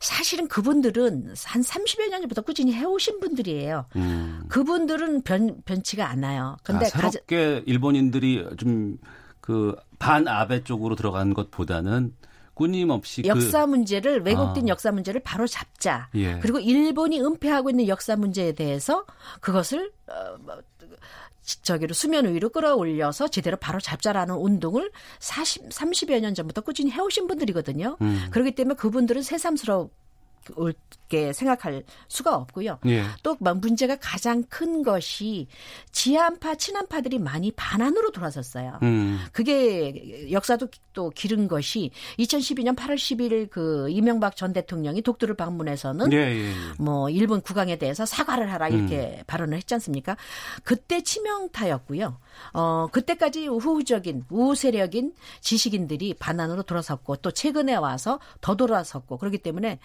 사실은 0.00 0.48
그분들은 0.48 1.34
한 1.44 1.62
30여 1.62 2.10
년 2.10 2.20
전부터 2.20 2.42
꾸준히 2.42 2.74
해오신 2.74 3.20
분들이에요. 3.20 3.86
음. 3.96 4.42
그분들은 4.48 5.22
변, 5.22 5.62
변치가 5.64 6.08
않아요. 6.10 6.56
근데 6.62 6.86
아, 6.86 6.88
새롭게 6.88 7.54
가자... 7.54 7.62
일본인들이 7.66 8.44
좀 8.58 8.98
그 9.44 9.76
반아베 9.98 10.64
쪽으로 10.64 10.96
들어간 10.96 11.34
것보다는 11.34 12.14
끊임없이 12.54 13.20
그 13.20 13.28
역사 13.28 13.66
그... 13.66 13.70
문제를 13.72 14.22
왜곡된 14.22 14.64
아. 14.64 14.68
역사 14.68 14.90
문제를 14.90 15.20
바로 15.22 15.46
잡자. 15.46 16.08
예. 16.14 16.38
그리고 16.38 16.58
일본이 16.58 17.20
은폐하고 17.20 17.68
있는 17.68 17.86
역사 17.86 18.16
문제에 18.16 18.52
대해서 18.52 19.04
그것을 19.42 19.92
어, 20.06 20.56
저기로 21.44 21.94
수면 21.94 22.32
위로 22.32 22.48
끌어올려서 22.48 23.28
제대로 23.28 23.56
바로 23.56 23.78
잡자라는 23.80 24.34
운동을 24.34 24.90
40, 25.18 25.68
30여 25.68 26.20
년 26.20 26.34
전부터 26.34 26.62
꾸준히 26.62 26.90
해오신 26.90 27.26
분들이거든요. 27.26 27.96
음. 28.00 28.26
그렇기 28.30 28.52
때문에 28.52 28.76
그분들은 28.76 29.22
새삼스 29.22 29.66
럽게 30.56 31.32
생각할 31.32 31.84
수가 32.08 32.34
없고요. 32.36 32.78
예. 32.86 33.04
또 33.22 33.36
문제가 33.40 33.96
가장 33.96 34.42
큰 34.44 34.82
것이 34.82 35.46
지한파 35.92 36.56
친한파들이 36.56 37.18
많이 37.18 37.50
반환으로 37.52 38.10
돌아섰어요. 38.10 38.78
음. 38.82 39.20
그게 39.32 40.30
역사도 40.30 40.68
또 40.92 41.10
기른 41.10 41.48
것이 41.48 41.90
2012년 42.18 42.76
8월 42.76 42.94
10일 42.94 43.50
그 43.50 43.88
이명박 43.90 44.36
전 44.36 44.52
대통령이 44.52 45.02
독도를 45.02 45.34
방문해서는 45.34 46.12
예, 46.12 46.16
예, 46.16 46.48
예. 46.48 46.52
뭐 46.78 47.10
일본 47.10 47.40
국왕에 47.40 47.76
대해서 47.76 48.06
사과를 48.06 48.50
하라 48.52 48.68
이렇게 48.68 49.16
음. 49.18 49.24
발언을 49.26 49.56
했지 49.58 49.74
않습니까? 49.74 50.16
그때 50.62 51.02
치명타였고요. 51.02 52.18
어 52.52 52.88
그때까지 52.90 53.48
우호적인 53.48 54.24
우호 54.30 54.54
세력인 54.54 55.14
지식인들이 55.40 56.14
반환으로 56.14 56.62
돌아섰고 56.62 57.16
또 57.16 57.30
최근에 57.30 57.74
와서 57.74 58.20
더 58.40 58.56
돌아섰고 58.56 59.18
그렇기 59.18 59.38
때문에 59.38 59.78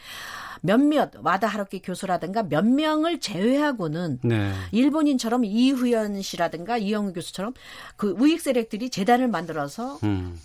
몇몇 0.61 1.11
와다 1.21 1.47
하루키 1.47 1.81
교수라든가 1.81 2.43
몇 2.43 2.65
명을 2.65 3.19
제외하고는 3.19 4.19
네. 4.23 4.53
일본인처럼 4.71 5.45
이후연 5.45 6.21
씨라든가 6.21 6.77
이영우 6.77 7.13
교수처럼 7.13 7.53
그 7.95 8.15
우익 8.19 8.41
세력들이 8.41 8.89
재단을 8.89 9.27
만들어서 9.27 9.99
음. 10.03 10.39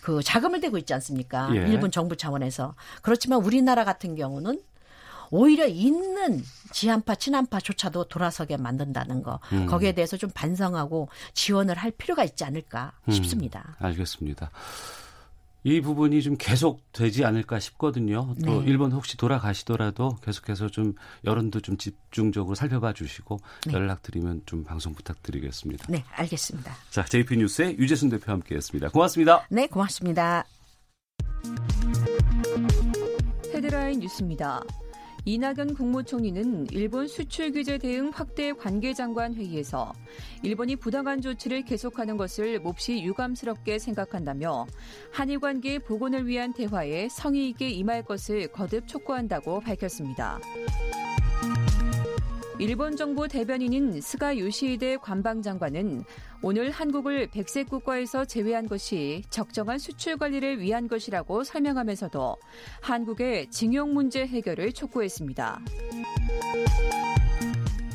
그 0.00 0.22
자금을 0.22 0.60
대고 0.60 0.78
있지 0.78 0.92
않습니까? 0.94 1.50
예. 1.54 1.60
일본 1.68 1.90
정부 1.90 2.16
차원에서. 2.16 2.74
그렇지만 3.02 3.42
우리나라 3.44 3.84
같은 3.84 4.16
경우는 4.16 4.60
오히려 5.30 5.66
있는 5.66 6.42
지한파 6.72 7.16
친한파조차도 7.16 8.04
돌아서게 8.04 8.56
만든다는 8.56 9.22
거 9.22 9.40
음. 9.52 9.66
거기에 9.66 9.92
대해서 9.92 10.16
좀 10.16 10.30
반성하고 10.32 11.08
지원을 11.32 11.76
할 11.76 11.90
필요가 11.90 12.24
있지 12.24 12.44
않을까 12.44 12.92
음. 13.08 13.12
싶습니다. 13.12 13.76
음. 13.80 13.86
알겠습니다. 13.86 14.50
이 15.64 15.80
부분이 15.80 16.22
좀 16.22 16.36
계속 16.38 16.82
되지 16.92 17.24
않을까 17.24 17.58
싶거든요. 17.58 18.34
또 18.44 18.60
네. 18.60 18.66
일본 18.70 18.92
혹시 18.92 19.16
돌아가시더라도 19.16 20.16
계속해서 20.22 20.68
좀 20.68 20.94
여론도 21.24 21.60
좀 21.60 21.78
집중적으로 21.78 22.54
살펴봐 22.54 22.92
주시고 22.92 23.38
네. 23.66 23.72
연락드리면 23.72 24.42
좀 24.44 24.62
방송 24.62 24.94
부탁드리겠습니다. 24.94 25.86
네, 25.88 26.04
알겠습니다. 26.12 26.74
자, 26.90 27.02
JP 27.04 27.38
뉴스의 27.38 27.78
유재순 27.78 28.10
대표 28.10 28.30
함께했습니다. 28.32 28.90
고맙습니다. 28.90 29.46
네, 29.48 29.66
고맙습니다. 29.66 30.44
헤드라인 33.54 34.00
뉴스입니다. 34.00 34.62
이낙연 35.26 35.74
국무총리는 35.74 36.66
일본 36.70 37.08
수출 37.08 37.50
규제 37.50 37.78
대응 37.78 38.10
확대 38.12 38.52
관계장관 38.52 39.34
회의에서 39.34 39.92
일본이 40.42 40.76
부당한 40.76 41.22
조치를 41.22 41.62
계속하는 41.64 42.18
것을 42.18 42.60
몹시 42.60 43.02
유감스럽게 43.02 43.78
생각한다며 43.78 44.66
한일 45.12 45.40
관계 45.40 45.78
복원을 45.78 46.26
위한 46.26 46.52
대화에 46.52 47.08
성의 47.08 47.48
있게 47.50 47.70
임할 47.70 48.02
것을 48.02 48.48
거듭 48.48 48.86
촉구한다고 48.86 49.60
밝혔습니다. 49.60 50.40
일본 52.60 52.96
정부 52.96 53.26
대변인인 53.26 54.00
스가 54.00 54.38
요시히데 54.38 54.98
관방장관은 54.98 56.04
오늘 56.40 56.70
한국을 56.70 57.26
백색 57.26 57.68
국가에서 57.68 58.24
제외한 58.24 58.68
것이 58.68 59.22
적정한 59.28 59.78
수출 59.78 60.16
관리를 60.16 60.60
위한 60.60 60.86
것이라고 60.86 61.42
설명하면서도 61.42 62.36
한국의 62.80 63.50
징용 63.50 63.92
문제 63.92 64.24
해결을 64.24 64.72
촉구했습니다. 64.72 65.60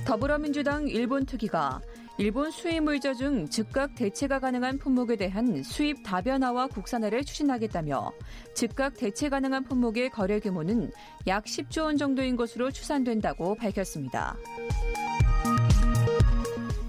더불어민주당 0.06 0.90
일본 0.90 1.26
특위가 1.26 1.80
일본 2.20 2.52
수입 2.52 2.84
물자 2.84 3.14
중 3.14 3.48
즉각 3.48 3.96
대체가 3.96 4.40
가능한 4.40 4.78
품목에 4.78 5.16
대한 5.16 5.64
수입 5.64 6.04
다변화와 6.04 6.68
국산화를 6.68 7.24
추진하겠다며 7.24 8.12
즉각 8.54 8.96
대체 8.96 9.30
가능한 9.30 9.64
품목의 9.64 10.10
거래 10.10 10.42
규모는 10.42 10.92
약 11.28 11.46
10조 11.46 11.84
원 11.86 11.96
정도인 11.96 12.36
것으로 12.36 12.72
추산된다고 12.72 13.56
밝혔습니다. 13.56 14.36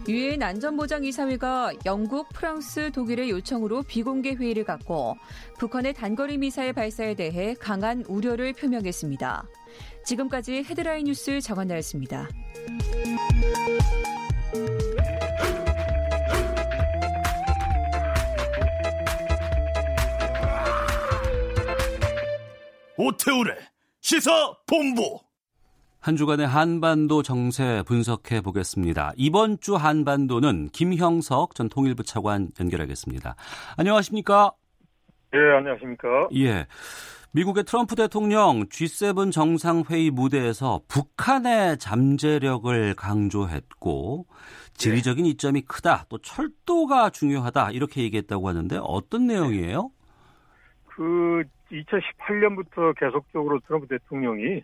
유엔 0.09 0.43
안전보장이사회가 0.43 1.75
영국, 1.87 2.29
프랑스, 2.31 2.91
독일의 2.91 3.31
요청으로 3.31 3.85
비공개 3.85 4.35
회의를 4.35 4.65
갖고 4.65 5.15
북한의 5.61 5.95
단거리 5.95 6.39
미사일 6.39 6.73
발사에 6.73 7.15
대해 7.15 7.55
강한 7.55 8.05
우려를 8.09 8.53
표명했습니다. 8.53 9.47
지금까지 10.05 10.65
헤드라인 10.65 11.05
뉴스 11.05 11.41
정한나였습니다. 11.41 12.29
오태우래 23.03 23.55
시사 24.03 24.31
본부. 24.67 25.19
한 26.01 26.17
주간의 26.17 26.47
한반도 26.47 27.23
정세 27.23 27.83
분석해 27.87 28.43
보겠습니다. 28.43 29.13
이번 29.17 29.59
주 29.59 29.77
한반도는 29.77 30.69
김형석 30.69 31.55
전 31.55 31.71
통일부 31.71 32.03
차관 32.03 32.51
연결하겠습니다. 32.61 33.37
안녕하십니까? 33.79 34.53
예, 35.33 35.39
안녕하십니까? 35.39 36.29
예. 36.37 36.67
미국의 37.33 37.65
트럼프 37.65 37.95
대통령 37.95 38.67
G7 38.67 39.33
정상회의 39.33 40.11
무대에서 40.11 40.83
북한의 40.87 41.79
잠재력을 41.79 42.95
강조했고 42.97 44.27
지리적인 44.75 45.25
이점이 45.25 45.63
크다, 45.63 46.05
또 46.11 46.19
철도가 46.19 47.09
중요하다 47.09 47.71
이렇게 47.71 48.03
얘기했다고 48.03 48.47
하는데 48.47 48.79
어떤 48.83 49.27
내용이에요? 49.27 49.91
그 50.85 51.45
2018년부터 51.71 52.95
계속적으로 52.99 53.61
트럼프 53.61 53.87
대통령이 53.87 54.63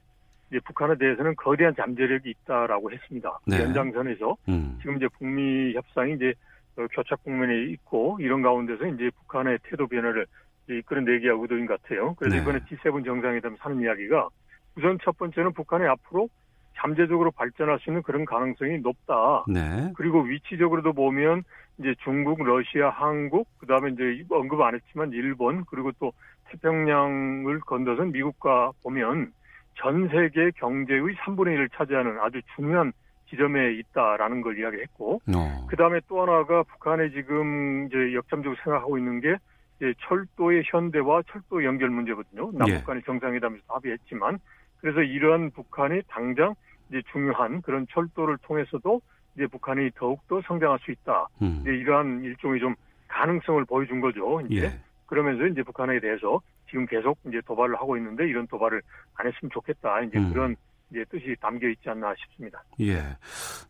이제 0.50 0.60
북한에 0.64 0.96
대해서는 0.96 1.34
거대한 1.36 1.74
잠재력이 1.74 2.30
있다라고 2.30 2.92
했습니다. 2.92 3.38
네. 3.46 3.62
연장선에서 3.62 4.36
음. 4.48 4.78
지금 4.80 4.96
이제 4.96 5.08
북미 5.18 5.74
협상이 5.74 6.14
이제 6.14 6.34
어, 6.76 6.86
교착 6.92 7.22
국면에 7.24 7.64
있고 7.72 8.18
이런 8.20 8.42
가운데서 8.42 8.86
이제 8.86 9.10
북한의 9.18 9.58
태도 9.64 9.86
변화를 9.86 10.26
이끌어내기가 10.68 11.34
의도인 11.34 11.66
것 11.66 11.80
같아요. 11.82 12.14
그래서 12.14 12.36
네. 12.36 12.42
이번에 12.42 12.58
G7 12.60 13.04
정상회담 13.04 13.56
하는 13.58 13.80
이야기가 13.80 14.28
우선 14.76 14.98
첫 15.02 15.16
번째는 15.16 15.52
북한이 15.52 15.86
앞으로 15.86 16.28
잠재적으로 16.76 17.30
발전할 17.30 17.78
수 17.80 17.90
있는 17.90 18.02
그런 18.02 18.24
가능성이 18.24 18.78
높다. 18.78 19.44
네. 19.48 19.92
그리고 19.96 20.20
위치적으로도 20.20 20.92
보면 20.92 21.42
이제 21.78 21.94
중국, 22.04 22.42
러시아, 22.42 22.90
한국, 22.90 23.48
그다음에 23.58 23.90
이제 23.90 24.24
언급 24.30 24.60
안 24.60 24.74
했지만 24.74 25.12
일본 25.12 25.64
그리고 25.64 25.92
또 25.98 26.12
태평양을 26.50 27.60
건너서 27.60 28.04
미국과 28.04 28.72
보면 28.82 29.32
전 29.74 30.08
세계 30.08 30.50
경제의 30.52 31.02
3분의 31.02 31.56
1을 31.56 31.68
차지하는 31.74 32.18
아주 32.20 32.40
중요한 32.54 32.92
지점에 33.28 33.72
있다라는 33.72 34.40
걸 34.40 34.58
이야기했고, 34.58 35.20
어. 35.34 35.66
그 35.68 35.76
다음에 35.76 36.00
또 36.08 36.22
하나가 36.22 36.62
북한에 36.62 37.10
지금 37.10 37.86
이제 37.86 38.14
역점적으로 38.14 38.56
생각하고 38.62 38.98
있는 38.98 39.20
게 39.20 39.36
이제 39.76 39.92
철도의 40.06 40.62
현대화, 40.66 41.22
철도 41.30 41.64
연결 41.64 41.90
문제거든요. 41.90 42.52
남북 42.52 42.84
간의 42.84 43.02
예. 43.02 43.06
정상회담에서 43.06 43.62
합의했지만, 43.68 44.38
그래서 44.80 45.02
이러한 45.02 45.50
북한이 45.50 46.02
당장 46.08 46.54
이제 46.88 47.02
중요한 47.12 47.60
그런 47.62 47.86
철도를 47.90 48.38
통해서도 48.38 49.00
이제 49.34 49.46
북한이 49.46 49.90
더욱더 49.96 50.40
성장할 50.46 50.78
수 50.80 50.90
있다. 50.92 51.26
음. 51.42 51.58
이제 51.62 51.70
이러한 51.70 52.22
일종의 52.22 52.60
좀 52.60 52.74
가능성을 53.08 53.64
보여준 53.66 54.00
거죠. 54.00 54.40
이제 54.48 54.66
예. 54.66 54.80
그러면서 55.06 55.46
이제 55.46 55.62
북한에 55.62 56.00
대해서 56.00 56.40
지금 56.68 56.86
계속 56.86 57.18
이제 57.28 57.40
도발을 57.46 57.76
하고 57.76 57.96
있는데 57.96 58.26
이런 58.28 58.46
도발을 58.46 58.82
안 59.14 59.26
했으면 59.26 59.50
좋겠다. 59.52 60.02
이제 60.02 60.18
음. 60.18 60.32
그런 60.32 60.56
이제 60.90 61.04
뜻이 61.10 61.34
담겨 61.40 61.68
있지 61.68 61.88
않나 61.88 62.14
싶습니다. 62.16 62.62
예. 62.80 63.16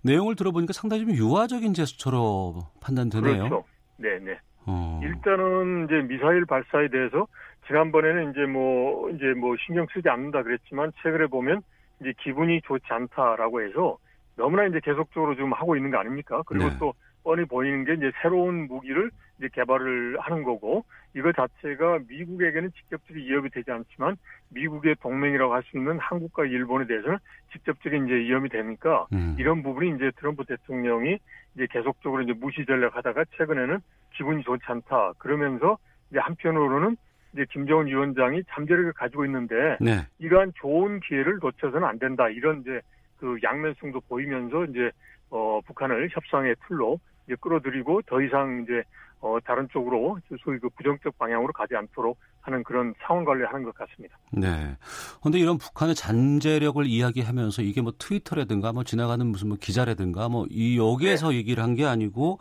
내용을 0.03 0.37
들어보니까 0.37 0.73
상당히 0.73 1.07
좀 1.07 1.15
유화적인 1.15 1.75
제스처로 1.75 2.67
판단되네요. 2.81 3.49
그렇죠. 3.49 3.65
네, 3.99 4.19
네. 4.19 4.39
어. 4.67 5.01
일단은 5.03 5.85
이제 5.85 5.95
미사일 6.03 6.45
발사에 6.45 6.89
대해서 6.89 7.27
지난번에는 7.67 8.31
이제 8.31 8.41
뭐 8.47 9.11
이제 9.11 9.33
뭐 9.39 9.57
신경 9.65 9.87
쓰지 9.93 10.09
않는다 10.09 10.43
그랬지만 10.43 10.93
최근에 11.03 11.27
보면 11.27 11.63
이제 12.01 12.13
기분이 12.19 12.61
좋지 12.63 12.85
않다라고 12.89 13.63
해서 13.63 13.99
너무나 14.37 14.67
이제 14.67 14.81
계속적으로 14.83 15.35
좀 15.35 15.53
하고 15.53 15.77
있는 15.77 15.91
거 15.91 15.99
아닙니까? 15.99 16.43
그리고 16.47 16.69
네. 16.69 16.77
또 16.79 16.95
뻔히 17.27 17.45
보이는 17.45 17.85
게 17.85 17.95
이제 17.95 18.13
새로운 18.23 18.69
무기를 18.69 19.11
이제 19.39 19.49
개발을 19.53 20.17
하는 20.21 20.45
거고 20.45 20.85
이거 21.13 21.33
자체가 21.33 21.99
미국에게는 22.09 22.71
직접적인 22.71 23.25
위협이 23.27 23.51
되지 23.51 23.73
않지만 23.73 24.17
미국의 24.51 24.95
동맹이라고 25.03 25.53
할 25.53 25.63
수 25.65 25.77
있는 25.77 25.99
한국과 25.99 26.45
일본에 26.45 26.87
대해서는 26.87 27.19
직접적인 27.51 28.07
이제 28.07 28.15
위험이 28.15 28.49
되니까 28.49 29.09
음. 29.13 29.35
이런 29.41 29.65
부분이 29.65 29.97
이제 29.97 30.13
트럼프 30.21 30.45
대통령이 30.45 31.19
이제 31.57 31.67
계속적으로 31.69 32.23
이제 32.23 32.33
무시 32.33 32.65
전략하다가 32.65 33.25
최근에는 33.37 33.81
기분이 34.15 34.45
좋지 34.45 34.63
않다 34.65 35.15
그러면서 35.19 35.79
이제 36.11 36.21
한편으로는 36.21 36.97
이제 37.33 37.45
김정은 37.51 37.89
위원장이 37.89 38.45
잠재력을 38.51 38.93
가지고 38.93 39.25
있는데 39.25 39.77
네. 39.81 40.07
이러한 40.21 40.53
좋은 40.55 41.01
기회를 41.01 41.41
놓쳐서는 41.43 41.83
안 41.83 41.99
된다 41.99 42.29
이런 42.29 42.61
이제 42.61 42.81
그 43.17 43.37
양면성도 43.43 44.01
보이면서 44.03 44.67
이제 44.67 44.93
어 45.31 45.61
북한을 45.67 46.09
협상의 46.13 46.55
틀로 46.69 47.01
이제 47.27 47.37
끌어들이고 47.41 48.03
더 48.07 48.21
이상 48.23 48.63
이제 48.65 48.83
어, 49.21 49.39
다른 49.45 49.67
쪽으로 49.71 50.19
소위 50.45 50.59
그 50.59 50.69
부정적 50.69 51.17
방향으로 51.19 51.53
가지 51.53 51.75
않도록 51.75 52.19
하는 52.43 52.63
그런 52.63 52.95
상황 53.01 53.25
관리하는 53.25 53.65
것 53.65 53.75
같습니다. 53.75 54.17
네. 54.31 54.77
그런데 55.21 55.39
이런 55.39 55.57
북한의 55.59 55.95
잔재력을 55.95 56.85
이야기하면서 56.87 57.63
이게 57.63 57.81
뭐 57.81 57.93
트위터라든가 57.99 58.73
뭐 58.73 58.85
지나가는 58.85 59.27
무슨 59.27 59.49
뭐 59.49 59.57
기자라든가 59.61 60.29
뭐 60.29 60.47
이 60.51 60.79
여기에서 60.79 61.31
네. 61.31 61.37
얘기를 61.39 61.63
한 61.63 61.75
게 61.75 61.85
아니고 61.85 62.39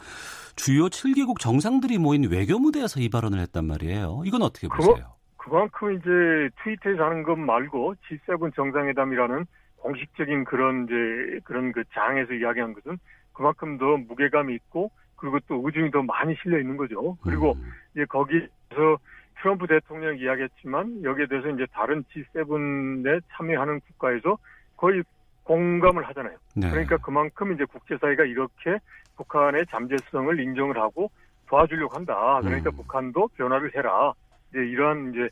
주요 0.55 0.85
7개국 0.87 1.39
정상들이 1.39 1.97
모인 1.97 2.29
외교 2.29 2.59
무대에서 2.59 2.99
이 2.99 3.09
발언을 3.09 3.39
했단 3.39 3.65
말이에요. 3.65 4.21
이건 4.25 4.43
어떻게 4.43 4.67
보세요? 4.67 5.15
그만큼 5.37 5.93
이제 5.93 6.49
트위터에서 6.63 7.03
하는 7.03 7.23
것 7.23 7.35
말고 7.35 7.95
G7 8.07 8.55
정상회담이라는 8.55 9.45
공식적인 9.77 10.43
그런 10.45 10.85
이제 10.85 11.39
그런 11.43 11.71
그 11.71 11.83
장에서 11.93 12.33
이야기한 12.33 12.73
것은 12.73 12.97
그만큼 13.35 13.77
더 13.77 13.97
무게감이 13.97 14.55
있고 14.55 14.91
그리고 15.15 15.39
또 15.47 15.61
의중이 15.63 15.91
더 15.91 16.01
많이 16.01 16.35
실려 16.41 16.59
있는 16.59 16.77
거죠. 16.77 17.17
그리고 17.21 17.53
음. 17.53 17.71
이제 17.93 18.05
거기서 18.05 18.97
트럼프 19.39 19.67
대통령 19.67 20.17
이야기했지만 20.17 21.03
여기에 21.03 21.27
대해서 21.27 21.49
이제 21.49 21.65
다른 21.71 22.03
G7에 22.05 23.21
참여하는 23.31 23.79
국가에서 23.81 24.37
거의 24.75 25.03
공감을 25.43 26.07
하잖아요. 26.07 26.37
네. 26.55 26.69
그러니까 26.69 26.97
그만큼 26.97 27.53
이제 27.53 27.65
국제사회가 27.65 28.23
이렇게 28.23 28.79
북한의 29.17 29.65
잠재성을 29.69 30.39
인정을 30.39 30.77
하고 30.77 31.11
도와주려고 31.47 31.95
한다. 31.95 32.39
그러니까 32.41 32.71
음. 32.71 32.77
북한도 32.77 33.27
변화를 33.35 33.73
해라. 33.75 34.13
이제 34.49 34.59
이러한 34.59 35.11
이제 35.11 35.29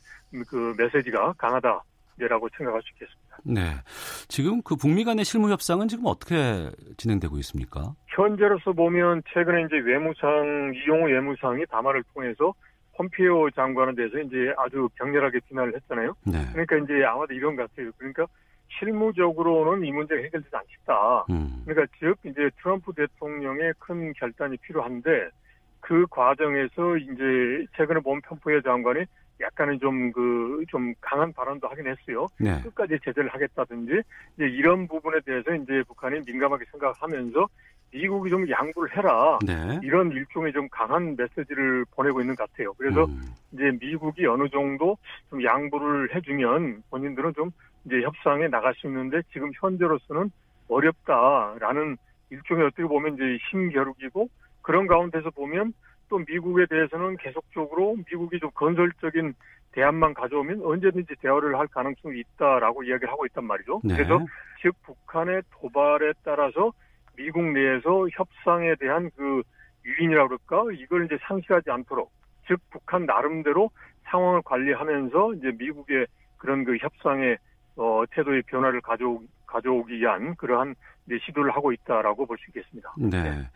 그 0.48 0.76
메시지가 0.78 1.34
강하다라고 1.38 2.50
생각할 2.58 2.82
수 2.84 2.90
있겠습니다. 2.94 3.23
네. 3.44 3.62
지금 4.28 4.62
그 4.62 4.76
북미 4.76 5.04
간의 5.04 5.26
실무 5.26 5.52
협상은 5.52 5.88
지금 5.88 6.06
어떻게 6.08 6.70
진행되고 6.98 7.38
있습니까? 7.40 7.94
현재로서 8.08 8.74
보면 8.74 9.22
최근에 9.34 9.64
이제 9.64 9.78
외무상 9.78 10.74
이용호 10.76 11.08
외무상이 11.08 11.66
담화를 11.70 12.04
통해서 12.14 12.54
폼피오 12.96 13.50
장관에 13.52 13.96
대해서 13.96 14.20
이제 14.20 14.54
아주 14.58 14.88
격렬하게 14.98 15.40
비난을 15.48 15.76
했잖아요. 15.76 16.16
네. 16.26 16.40
그러니까 16.52 16.78
이제 16.78 17.04
아마도 17.06 17.34
이런 17.34 17.56
것 17.56 17.70
같아요. 17.70 17.92
그러니까 17.98 18.28
실무적으로는 18.80 19.86
이 19.86 19.92
문제가 19.92 20.22
해결되지 20.22 20.56
않겠다. 20.56 21.26
음. 21.30 21.64
그러니까 21.66 21.92
즉 22.00 22.18
이제 22.24 22.50
트럼프 22.62 22.94
대통령의 22.94 23.74
큰 23.80 24.14
결단이 24.14 24.58
필요한데 24.58 25.30
그 25.80 26.06
과정에서 26.10 26.98
이제 26.98 27.66
최근에 27.76 28.00
본 28.00 28.22
폼피오 28.22 28.62
장관이 28.62 29.06
약간은 29.44 29.80
좀 29.80 30.12
그, 30.12 30.64
좀 30.70 30.94
강한 31.02 31.32
발언도 31.34 31.68
하긴 31.68 31.88
했어요. 31.88 32.28
네. 32.40 32.62
끝까지 32.64 32.98
제재를 33.04 33.30
하겠다든지, 33.34 34.02
이제 34.36 34.46
이런 34.46 34.88
부분에 34.88 35.20
대해서 35.26 35.54
이제 35.54 35.84
북한이 35.88 36.22
민감하게 36.26 36.66
생각하면서 36.72 37.48
미국이 37.92 38.30
좀 38.30 38.50
양보를 38.50 38.98
해라. 38.98 39.38
네. 39.46 39.80
이런 39.84 40.12
일종의 40.12 40.52
좀 40.52 40.68
강한 40.70 41.16
메시지를 41.16 41.86
보내고 41.92 42.22
있는 42.22 42.36
것 42.36 42.50
같아요. 42.50 42.74
그래서 42.74 43.06
음. 43.06 43.22
이제 43.52 43.72
미국이 43.80 44.26
어느 44.26 44.50
정도 44.50 44.98
좀 45.30 45.44
양보를 45.44 46.16
해주면 46.16 46.84
본인들은 46.90 47.34
좀 47.36 47.52
이제 47.86 48.02
협상에 48.02 48.48
나갈 48.48 48.74
수 48.76 48.88
있는데 48.88 49.22
지금 49.32 49.52
현재로서는 49.62 50.32
어렵다라는 50.70 51.98
일종의 52.32 52.66
어떻게 52.66 52.84
보면 52.84 53.14
이제 53.14 53.38
힘겨루기고 53.52 54.28
그런 54.64 54.88
가운데서 54.88 55.30
보면 55.30 55.74
또 56.10 56.20
미국에 56.20 56.66
대해서는 56.68 57.18
계속적으로 57.18 57.96
미국이 58.10 58.40
좀 58.40 58.50
건설적인 58.52 59.34
대안만 59.72 60.14
가져오면 60.14 60.62
언제든지 60.64 61.16
대화를 61.22 61.58
할 61.58 61.68
가능성이 61.68 62.20
있다라고 62.20 62.84
이야기를 62.84 63.10
하고 63.12 63.26
있단 63.26 63.44
말이죠. 63.46 63.82
네. 63.84 63.96
그래서 63.96 64.24
즉 64.62 64.76
북한의 64.84 65.42
도발에 65.52 66.14
따라서 66.24 66.72
미국 67.16 67.44
내에서 67.44 68.08
협상에 68.14 68.76
대한 68.76 69.10
그 69.16 69.42
유인이라고 69.86 70.38
그럴까 70.38 70.72
이걸 70.74 71.06
이제 71.06 71.18
상실하지 71.28 71.72
않도록 71.72 72.12
즉 72.48 72.60
북한 72.70 73.06
나름대로 73.06 73.70
상황을 74.06 74.42
관리하면서 74.44 75.34
이제 75.36 75.52
미국의 75.58 76.08
그런 76.38 76.64
그 76.64 76.78
협상의 76.78 77.38
어, 77.76 78.04
태도의 78.12 78.44
변화를 78.44 78.82
가져오, 78.82 79.24
가져오기 79.48 79.96
위한 80.00 80.36
그러한 80.36 80.76
시도를 81.26 81.52
하고 81.52 81.72
있다라고 81.72 82.26
볼 82.26 82.38
수 82.38 82.46
있겠습니다. 82.50 82.94
네. 82.98 83.24
네. 83.24 83.50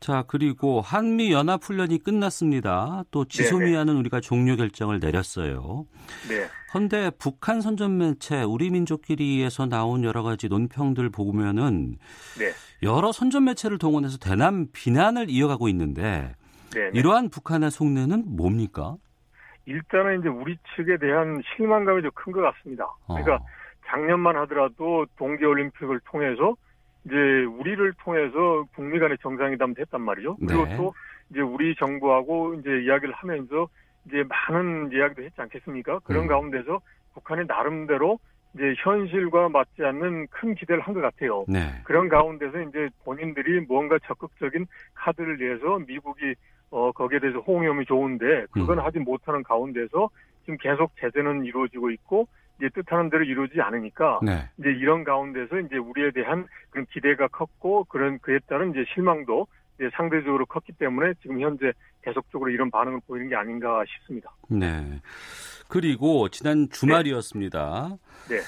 자, 0.00 0.22
그리고 0.28 0.80
한미 0.80 1.32
연합 1.32 1.64
훈련이 1.64 1.98
끝났습니다. 2.04 3.02
또 3.10 3.24
지소미아는 3.24 3.96
우리가 3.96 4.20
종료 4.20 4.54
결정을 4.56 5.00
내렸어요. 5.00 5.86
네. 6.28 6.46
헌데 6.72 7.10
북한 7.18 7.60
선전 7.60 7.98
매체 7.98 8.42
우리 8.42 8.70
민족끼리에서 8.70 9.66
나온 9.66 10.04
여러 10.04 10.22
가지 10.22 10.48
논평들 10.48 11.10
보면은 11.10 11.96
네. 12.38 12.52
여러 12.82 13.10
선전 13.10 13.44
매체를 13.44 13.78
동원해서 13.78 14.18
대남 14.18 14.66
비난을 14.72 15.30
이어가고 15.30 15.68
있는데 15.70 16.34
네, 16.74 16.90
네. 16.90 16.98
이러한 16.98 17.30
북한의 17.30 17.70
속내는 17.70 18.36
뭡니까? 18.36 18.96
일단은 19.66 20.20
이제 20.20 20.28
우리 20.28 20.56
측에 20.76 20.98
대한 20.98 21.42
실망감이 21.56 22.02
좀 22.02 22.10
큰 22.14 22.32
것 22.32 22.40
같습니다. 22.42 22.86
그러니까 23.06 23.34
어. 23.36 23.46
작년만 23.88 24.36
하더라도 24.36 25.06
동계올림픽을 25.16 26.00
통해서 26.10 26.54
이제 27.08 27.16
우리를 27.44 27.92
통해서 28.04 28.66
북미 28.74 28.98
간의 28.98 29.16
정상회담도 29.22 29.80
했단 29.80 30.00
말이죠. 30.02 30.36
그리고 30.36 30.66
네. 30.66 30.76
또 30.76 30.92
이제 31.30 31.40
우리 31.40 31.74
정부하고 31.76 32.54
이제 32.54 32.70
이야기를 32.82 33.14
하면서 33.14 33.68
이제 34.06 34.24
많은 34.28 34.92
이야기도 34.92 35.22
했지 35.22 35.40
않겠습니까? 35.40 36.00
그런 36.00 36.24
음. 36.24 36.28
가운데서 36.28 36.80
북한의 37.14 37.46
나름대로 37.46 38.18
이제 38.54 38.74
현실과 38.78 39.48
맞지 39.48 39.84
않는 39.84 40.26
큰 40.28 40.54
기대를 40.54 40.82
한 40.82 40.94
것 40.94 41.00
같아요. 41.00 41.44
네. 41.48 41.80
그런 41.84 42.08
가운데서 42.08 42.60
이제 42.62 42.88
본인들이 43.04 43.60
뭔가 43.68 43.98
적극적인 44.06 44.66
카드를 44.94 45.38
내서 45.38 45.78
미국이 45.86 46.34
어 46.70 46.92
거기에 46.92 47.18
대해서 47.18 47.38
호응염이 47.40 47.86
좋은데 47.86 48.46
그건 48.50 48.78
음. 48.78 48.84
하지 48.84 48.98
못하는 48.98 49.42
가운데서 49.42 50.10
지금 50.42 50.58
계속 50.58 50.92
제재는 51.00 51.44
이루어지고 51.46 51.90
있고 51.90 52.28
이제 52.58 52.68
뜻하는 52.74 53.10
대로 53.10 53.24
이루어지지 53.24 53.60
않으니까 53.60 54.20
네. 54.22 54.48
이제 54.58 54.70
이런 54.70 55.04
가운데서 55.04 55.60
이제 55.60 55.76
우리에 55.76 56.10
대한 56.10 56.46
그런 56.70 56.86
기대가 56.92 57.28
컸고 57.28 57.84
그런 57.84 58.18
그에 58.18 58.38
따른 58.48 58.70
이제 58.70 58.84
실망도 58.94 59.46
이제 59.76 59.88
상대적으로 59.94 60.44
컸기 60.46 60.72
때문에 60.72 61.14
지금 61.22 61.40
현재 61.40 61.72
계속적으로 62.02 62.50
이런 62.50 62.70
반응을 62.70 63.00
보이는 63.06 63.28
게 63.28 63.36
아닌가 63.36 63.84
싶습니다. 63.86 64.30
네. 64.48 65.00
그리고 65.68 66.28
지난 66.28 66.68
주말이었습니다. 66.70 67.96
네. 68.28 68.36
네. 68.36 68.42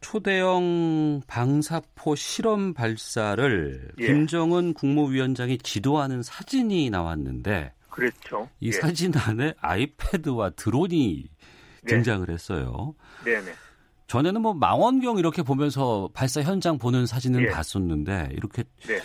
초대형 0.00 1.22
방사포 1.26 2.14
실험 2.14 2.72
발사를 2.72 3.90
예. 3.98 4.06
김정은 4.06 4.72
국무위원장이 4.72 5.58
지도하는 5.58 6.22
사진이 6.22 6.88
나왔는데 6.90 7.72
그렇죠. 7.90 8.48
이 8.60 8.68
예. 8.68 8.72
사진 8.72 9.12
안에 9.14 9.54
아이패드와 9.60 10.50
드론이 10.50 11.24
네. 11.24 11.59
등장을 11.86 12.28
했어요. 12.28 12.94
네 13.24 13.40
네. 13.40 13.52
전에는 14.06 14.42
뭐 14.42 14.54
망원경 14.54 15.18
이렇게 15.18 15.42
보면서 15.42 16.08
발사 16.12 16.42
현장 16.42 16.78
보는 16.78 17.06
사진은 17.06 17.42
예. 17.42 17.46
봤었는데 17.46 18.30
이렇게 18.32 18.64
네. 18.88 18.98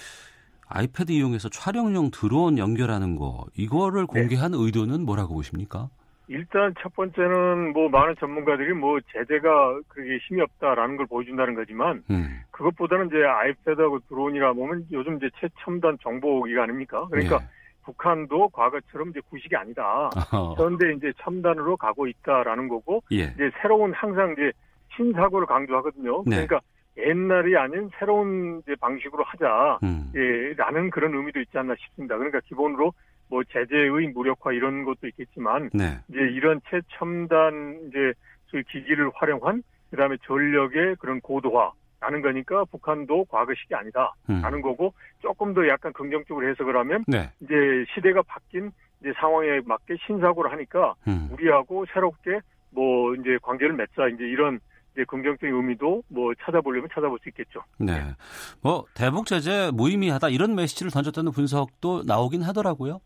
아이패드 0.68 1.12
이용해서 1.12 1.50
촬영용 1.50 2.10
드론 2.12 2.58
연결하는 2.58 3.16
거 3.16 3.46
이거를 3.56 4.08
네. 4.12 4.22
공개한 4.22 4.52
네. 4.52 4.58
의도는 4.60 5.06
뭐라고 5.06 5.36
보십니까? 5.36 5.90
일단 6.28 6.74
첫 6.82 6.96
번째는 6.96 7.74
뭐 7.74 7.88
많은 7.90 8.16
전문가들이 8.20 8.74
뭐 8.74 9.00
제재가 9.14 9.80
그렇게 9.88 10.18
힘이 10.28 10.42
없다라는 10.42 10.98
걸 10.98 11.06
보여준다는 11.06 11.54
거지만 11.54 12.04
음. 12.10 12.42
그것보다는 12.50 13.08
이제 13.08 13.18
아이패드하고 13.24 14.00
드론이라 14.10 14.54
보면 14.54 14.88
요즘 14.92 15.18
이제 15.18 15.30
최첨단 15.40 15.98
정보기가 16.02 16.64
아닙니까? 16.64 17.08
그러니까 17.12 17.42
예. 17.44 17.55
북한도 17.86 18.50
과거처럼 18.50 19.10
이제 19.10 19.21
구식이 19.30 19.56
아니다. 19.56 20.10
그런데 20.58 20.93
이제 20.93 21.13
첨단으로 21.21 21.78
가고 21.78 22.08
있다라는 22.08 22.67
거고 22.67 23.04
예. 23.12 23.34
이제 23.36 23.52
새로운 23.62 23.93
항상 23.93 24.34
이제 24.34 24.52
신사고를 24.95 25.48
강조하거든요. 25.48 26.24
네. 26.26 26.45
그러니까 26.48 26.62
옛날이 26.98 27.58
아닌 27.58 27.89
새로운 28.00 28.62
이제 28.63 28.76
방식으로 28.80 29.24
하자. 29.24 29.80
음. 29.84 30.12
예, 30.15 30.54
라는 30.54 30.89
그런 30.89 31.13
의미도 31.13 31.39
있지 31.41 31.58
않나 31.58 31.76
싶습니다. 31.76 32.17
그러니까 32.17 32.39
기본으로 32.45 32.93
뭐 33.30 33.43
제재의 33.43 33.89
무력화 34.13 34.54
이런 34.54 34.86
것도 34.86 35.08
있겠지만 35.08 35.69
네. 35.74 36.00
이제 36.10 36.19
이런 36.19 36.62
최첨단 36.69 37.80
이제 37.88 38.13
소위 38.48 38.63
기기를 38.63 39.12
활용한 39.13 39.63
그다음에 39.91 40.17
전력의 40.26 40.95
그런 40.98 41.21
고도화 41.21 41.71
라는 42.06 42.22
거니까 42.22 42.65
북한도 42.65 43.26
과거식이 43.26 43.74
아니다. 43.74 44.13
라는 44.28 44.60
음. 44.60 44.62
거고 44.62 44.94
조금 45.22 45.56
더 45.56 45.68
약간 45.68 45.91
긍정적으로 45.91 46.47
해석을 46.47 46.78
하면 46.78 47.03
네. 47.08 47.32
이제 47.41 47.56
시대가 47.93 48.22
바뀐 48.22 48.72
이제 49.01 49.12
상황에 49.20 49.62
맞게 49.66 49.95
신사고를 50.06 50.51
하니까 50.51 50.93
음. 51.08 51.30
우리하고 51.32 51.86
새롭게 51.91 52.41
뭐 52.70 53.16
이제 53.16 53.39
관계를 53.41 53.74
맺자 53.74 54.10
이제 54.14 54.24
이런 54.24 54.60
이제 54.93 55.03
긍정적인 55.06 55.56
의미도 55.56 56.03
뭐 56.10 56.34
찾아보려면 56.41 56.89
찾아볼 56.93 57.18
수 57.24 57.30
있겠죠. 57.30 57.62
네. 57.80 58.14
뭐 58.62 58.86
대북 58.93 59.26
제재 59.26 59.72
무의미하다 59.74 60.30
이런 60.30 60.53
메시지를 60.53 60.91
던졌다는 60.91 61.32
분석도 61.32 62.03
나오긴 62.06 62.43
하더라고요. 62.43 62.99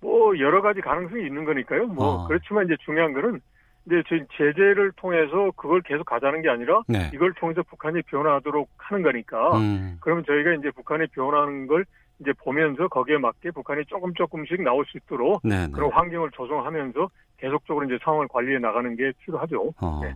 뭐 0.00 0.38
여러 0.38 0.62
가지 0.62 0.80
가능성이 0.80 1.26
있는 1.26 1.44
거니까요. 1.44 1.88
뭐 1.88 2.06
어. 2.06 2.28
그렇지만 2.28 2.66
이제 2.66 2.76
중요한 2.84 3.12
거는 3.12 3.40
이제 3.86 4.02
제재를 4.36 4.92
통해서 4.96 5.52
그걸 5.56 5.80
계속 5.82 6.04
가자는 6.04 6.42
게 6.42 6.48
아니라 6.48 6.82
네. 6.88 7.10
이걸 7.14 7.32
통해서 7.34 7.62
북한이 7.62 8.02
변화하도록 8.02 8.68
하는 8.78 9.02
거니까 9.02 9.58
음. 9.58 9.98
그러면 10.00 10.24
저희가 10.26 10.54
이제 10.54 10.70
북한이 10.72 11.06
변화하는 11.08 11.66
걸 11.68 11.84
이제 12.18 12.32
보면서 12.44 12.88
거기에 12.88 13.18
맞게 13.18 13.52
북한이 13.52 13.84
조금 13.86 14.12
조금씩 14.14 14.62
나올 14.62 14.84
수 14.86 14.96
있도록 14.98 15.42
네네. 15.44 15.72
그런 15.72 15.92
환경을 15.92 16.30
조성하면서 16.32 17.08
계속적으로 17.38 17.84
이제 17.86 17.98
상황을 18.02 18.26
관리해 18.28 18.58
나가는 18.58 18.96
게 18.96 19.12
필요하죠. 19.24 19.72
어. 19.80 20.00
네. 20.02 20.14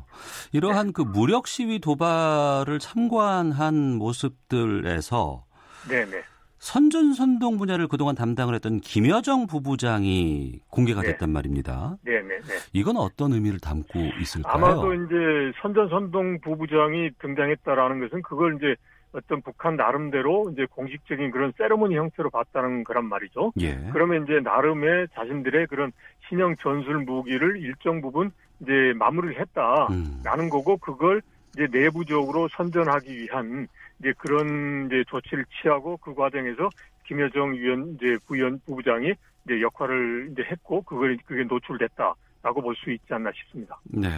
이러한 0.53 0.87
네. 0.87 0.93
그 0.95 1.03
무력 1.03 1.47
시위 1.47 1.79
도발을 1.79 2.79
참관한 2.79 3.97
모습들에서 3.99 5.45
네네. 5.89 6.23
선전선동 6.61 7.57
분야를 7.57 7.89
그동안 7.89 8.15
담당을 8.15 8.55
했던 8.55 8.81
김여정 8.81 9.47
부부장이 9.47 10.61
공개가 10.69 11.01
네. 11.01 11.09
됐단 11.09 11.31
말입니다. 11.31 11.97
네네. 12.05 12.21
네, 12.21 12.41
네. 12.41 12.55
이건 12.75 12.99
어떤 12.99 13.33
의미를 13.33 13.59
담고 13.59 13.99
있을까요? 14.21 14.53
아마도 14.53 14.93
이제 14.93 15.15
선전선동 15.63 16.41
부부장이 16.43 17.11
등장했다라는 17.19 18.01
것은 18.01 18.23
그걸 18.23 18.57
이제 18.57 18.77
어떤 19.13 19.41
북한 19.41 19.77
나름대로 19.77 20.51
이제 20.53 20.67
공식적인 20.71 21.31
그런 21.31 21.53
세레모니 21.57 21.97
형태로 21.97 22.29
봤다는 22.31 22.85
거란 22.85 23.07
말이죠. 23.07 23.53
예. 23.61 23.77
그러면 23.93 24.25
이제 24.25 24.39
나름의 24.41 25.09
자신들의 25.15 25.67
그런 25.67 25.93
신형 26.29 26.57
전술 26.57 26.99
무기를 26.99 27.57
일정 27.57 28.03
부분 28.03 28.31
이제 28.61 28.93
마무리를 28.97 29.41
했다라는 29.41 30.45
음. 30.45 30.51
거고 30.51 30.77
그걸 30.77 31.23
이제 31.55 31.67
내부적으로 31.73 32.49
선전하기 32.49 33.19
위한 33.19 33.67
이제 34.01 34.13
그런 34.19 34.87
이제 34.87 35.05
조치를 35.09 35.45
취하고 35.61 35.97
그 35.99 36.15
과정에서 36.15 36.69
김여정 37.07 37.53
위원 37.55 37.95
이제 37.97 38.17
부위원 38.27 38.61
부부장이 38.67 39.13
이제 39.47 39.61
역할을 39.61 40.31
이제 40.33 40.43
했고 40.51 40.83
그걸 40.83 41.17
그게 41.27 41.45
노출됐다. 41.45 42.15
라고 42.43 42.63
볼 42.63 42.75
수 42.75 42.91
있지 42.91 43.05
않나 43.13 43.31
싶습니다. 43.37 43.79
네. 43.85 44.09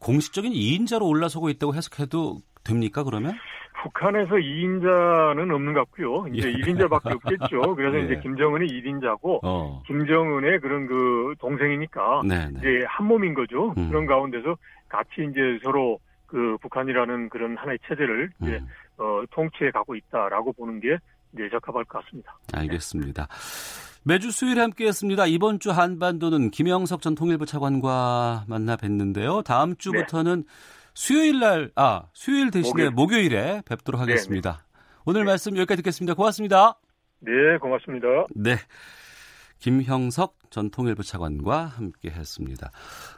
공식적인 0.00 0.52
2인자로 0.52 1.02
올라서고 1.06 1.50
있다고 1.50 1.74
해석해도 1.74 2.38
됩니까, 2.64 3.04
그러면? 3.04 3.34
북한에서 3.82 4.36
2인자는 4.36 5.54
없는 5.54 5.74
것 5.74 5.80
같고요. 5.80 6.26
이제 6.32 6.48
예. 6.48 6.52
1인자밖에 6.54 7.14
없겠죠. 7.16 7.74
그래서 7.76 7.98
예. 8.00 8.04
이제 8.06 8.20
김정은이 8.22 8.66
1인자고 8.68 9.40
어. 9.42 9.82
김정은의 9.86 10.60
그런 10.60 10.86
그 10.86 11.34
동생이니까 11.40 12.22
네네. 12.26 12.48
네. 12.52 12.58
이제 12.58 12.84
한 12.88 13.06
몸인 13.06 13.34
거죠. 13.34 13.74
음. 13.76 13.90
그런 13.90 14.06
가운데서 14.06 14.56
같이 14.88 15.28
이제 15.30 15.58
서로 15.62 15.98
그 16.28 16.56
북한이라는 16.60 17.30
그런 17.30 17.56
하나의 17.56 17.78
체제를 17.88 18.30
음. 18.42 18.46
이제 18.46 18.62
어, 18.98 19.22
통치해 19.30 19.70
가고 19.70 19.96
있다라고 19.96 20.52
보는 20.52 20.80
게 20.80 20.98
이제 21.34 21.48
적합할 21.50 21.84
것 21.84 22.04
같습니다. 22.04 22.38
알겠습니다. 22.52 23.26
매주 24.04 24.30
수요일 24.30 24.60
함께했습니다. 24.60 25.26
이번 25.26 25.58
주 25.58 25.70
한반도는 25.70 26.50
김영석 26.50 27.02
전 27.02 27.14
통일부 27.14 27.46
차관과 27.46 28.44
만나 28.46 28.76
뵀는데요. 28.76 29.44
다음 29.44 29.76
주부터는 29.76 30.44
네. 30.46 30.52
수요일 30.94 31.40
날, 31.40 31.70
아, 31.76 32.04
수요일 32.12 32.50
대신에 32.50 32.90
목요일. 32.90 33.34
에 33.34 33.62
뵙도록 33.66 34.00
하겠습니다. 34.00 34.50
네, 34.50 34.58
네. 34.58 35.00
오늘 35.04 35.20
네. 35.22 35.26
말씀 35.26 35.56
여기까지 35.56 35.82
듣겠습니다. 35.82 36.14
고맙습니다. 36.14 36.78
네, 37.20 37.58
고맙습니다. 37.60 38.06
네. 38.34 38.56
김형석 39.58 40.37
전 40.50 40.70
통일부 40.70 41.02
차관과 41.02 41.66
함께 41.66 42.10
했습니다. 42.10 42.70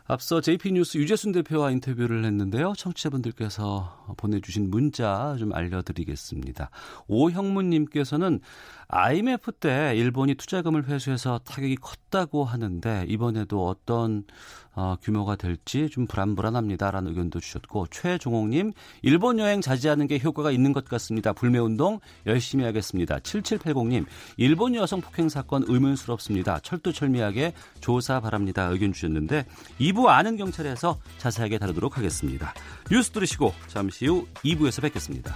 앞서 0.07 0.41
JP뉴스 0.41 0.99
유재순 0.99 1.33
대표와 1.33 1.71
인터뷰를 1.71 2.25
했는데요. 2.25 2.73
청취자분들께서 2.77 4.15
보내주신 4.17 4.71
문자 4.71 5.37
좀 5.39 5.53
알려드리겠습니다. 5.53 6.71
오형무님께서는 7.09 8.41
IMF 8.89 9.53
때 9.53 9.93
일본이 9.95 10.35
투자금을 10.35 10.89
회수해서 10.89 11.39
타격이 11.45 11.77
컸다고 11.77 12.45
하는데 12.45 13.05
이번에도 13.09 13.67
어떤 13.67 14.25
어, 14.73 14.97
규모가 15.03 15.37
될지 15.37 15.89
좀 15.91 16.07
불안불안합니다라는 16.07 17.11
의견도 17.11 17.41
주셨고 17.41 17.89
최종옥님 17.89 18.73
일본 19.03 19.39
여행 19.39 19.61
자제하는 19.61 20.07
게 20.07 20.19
효과가 20.19 20.53
있는 20.53 20.73
것 20.73 20.85
같습니다. 20.85 21.33
불매운동 21.33 22.01
열심히 22.27 22.65
하겠습니다. 22.65 23.19
7780님 23.19 24.07
일본 24.37 24.75
여성 24.75 25.01
폭행 25.01 25.29
사건 25.29 25.65
의문스럽습니다. 25.67 26.61
철두철미 26.61 27.20
하게 27.21 27.53
조사 27.81 28.21
바랍니다. 28.21 28.65
의견 28.65 28.93
주셨는데 28.93 29.47
2부 29.81 30.07
아는 30.07 30.37
경찰에서 30.37 30.99
자세하게 31.19 31.59
다루도록 31.59 31.99
하겠습니다. 31.99 32.55
뉴스 32.91 33.11
들으시고 33.11 33.55
잠시 33.69 34.07
후 34.07 34.27
2부에서 34.45 34.83
뵙겠습니다. 34.83 35.35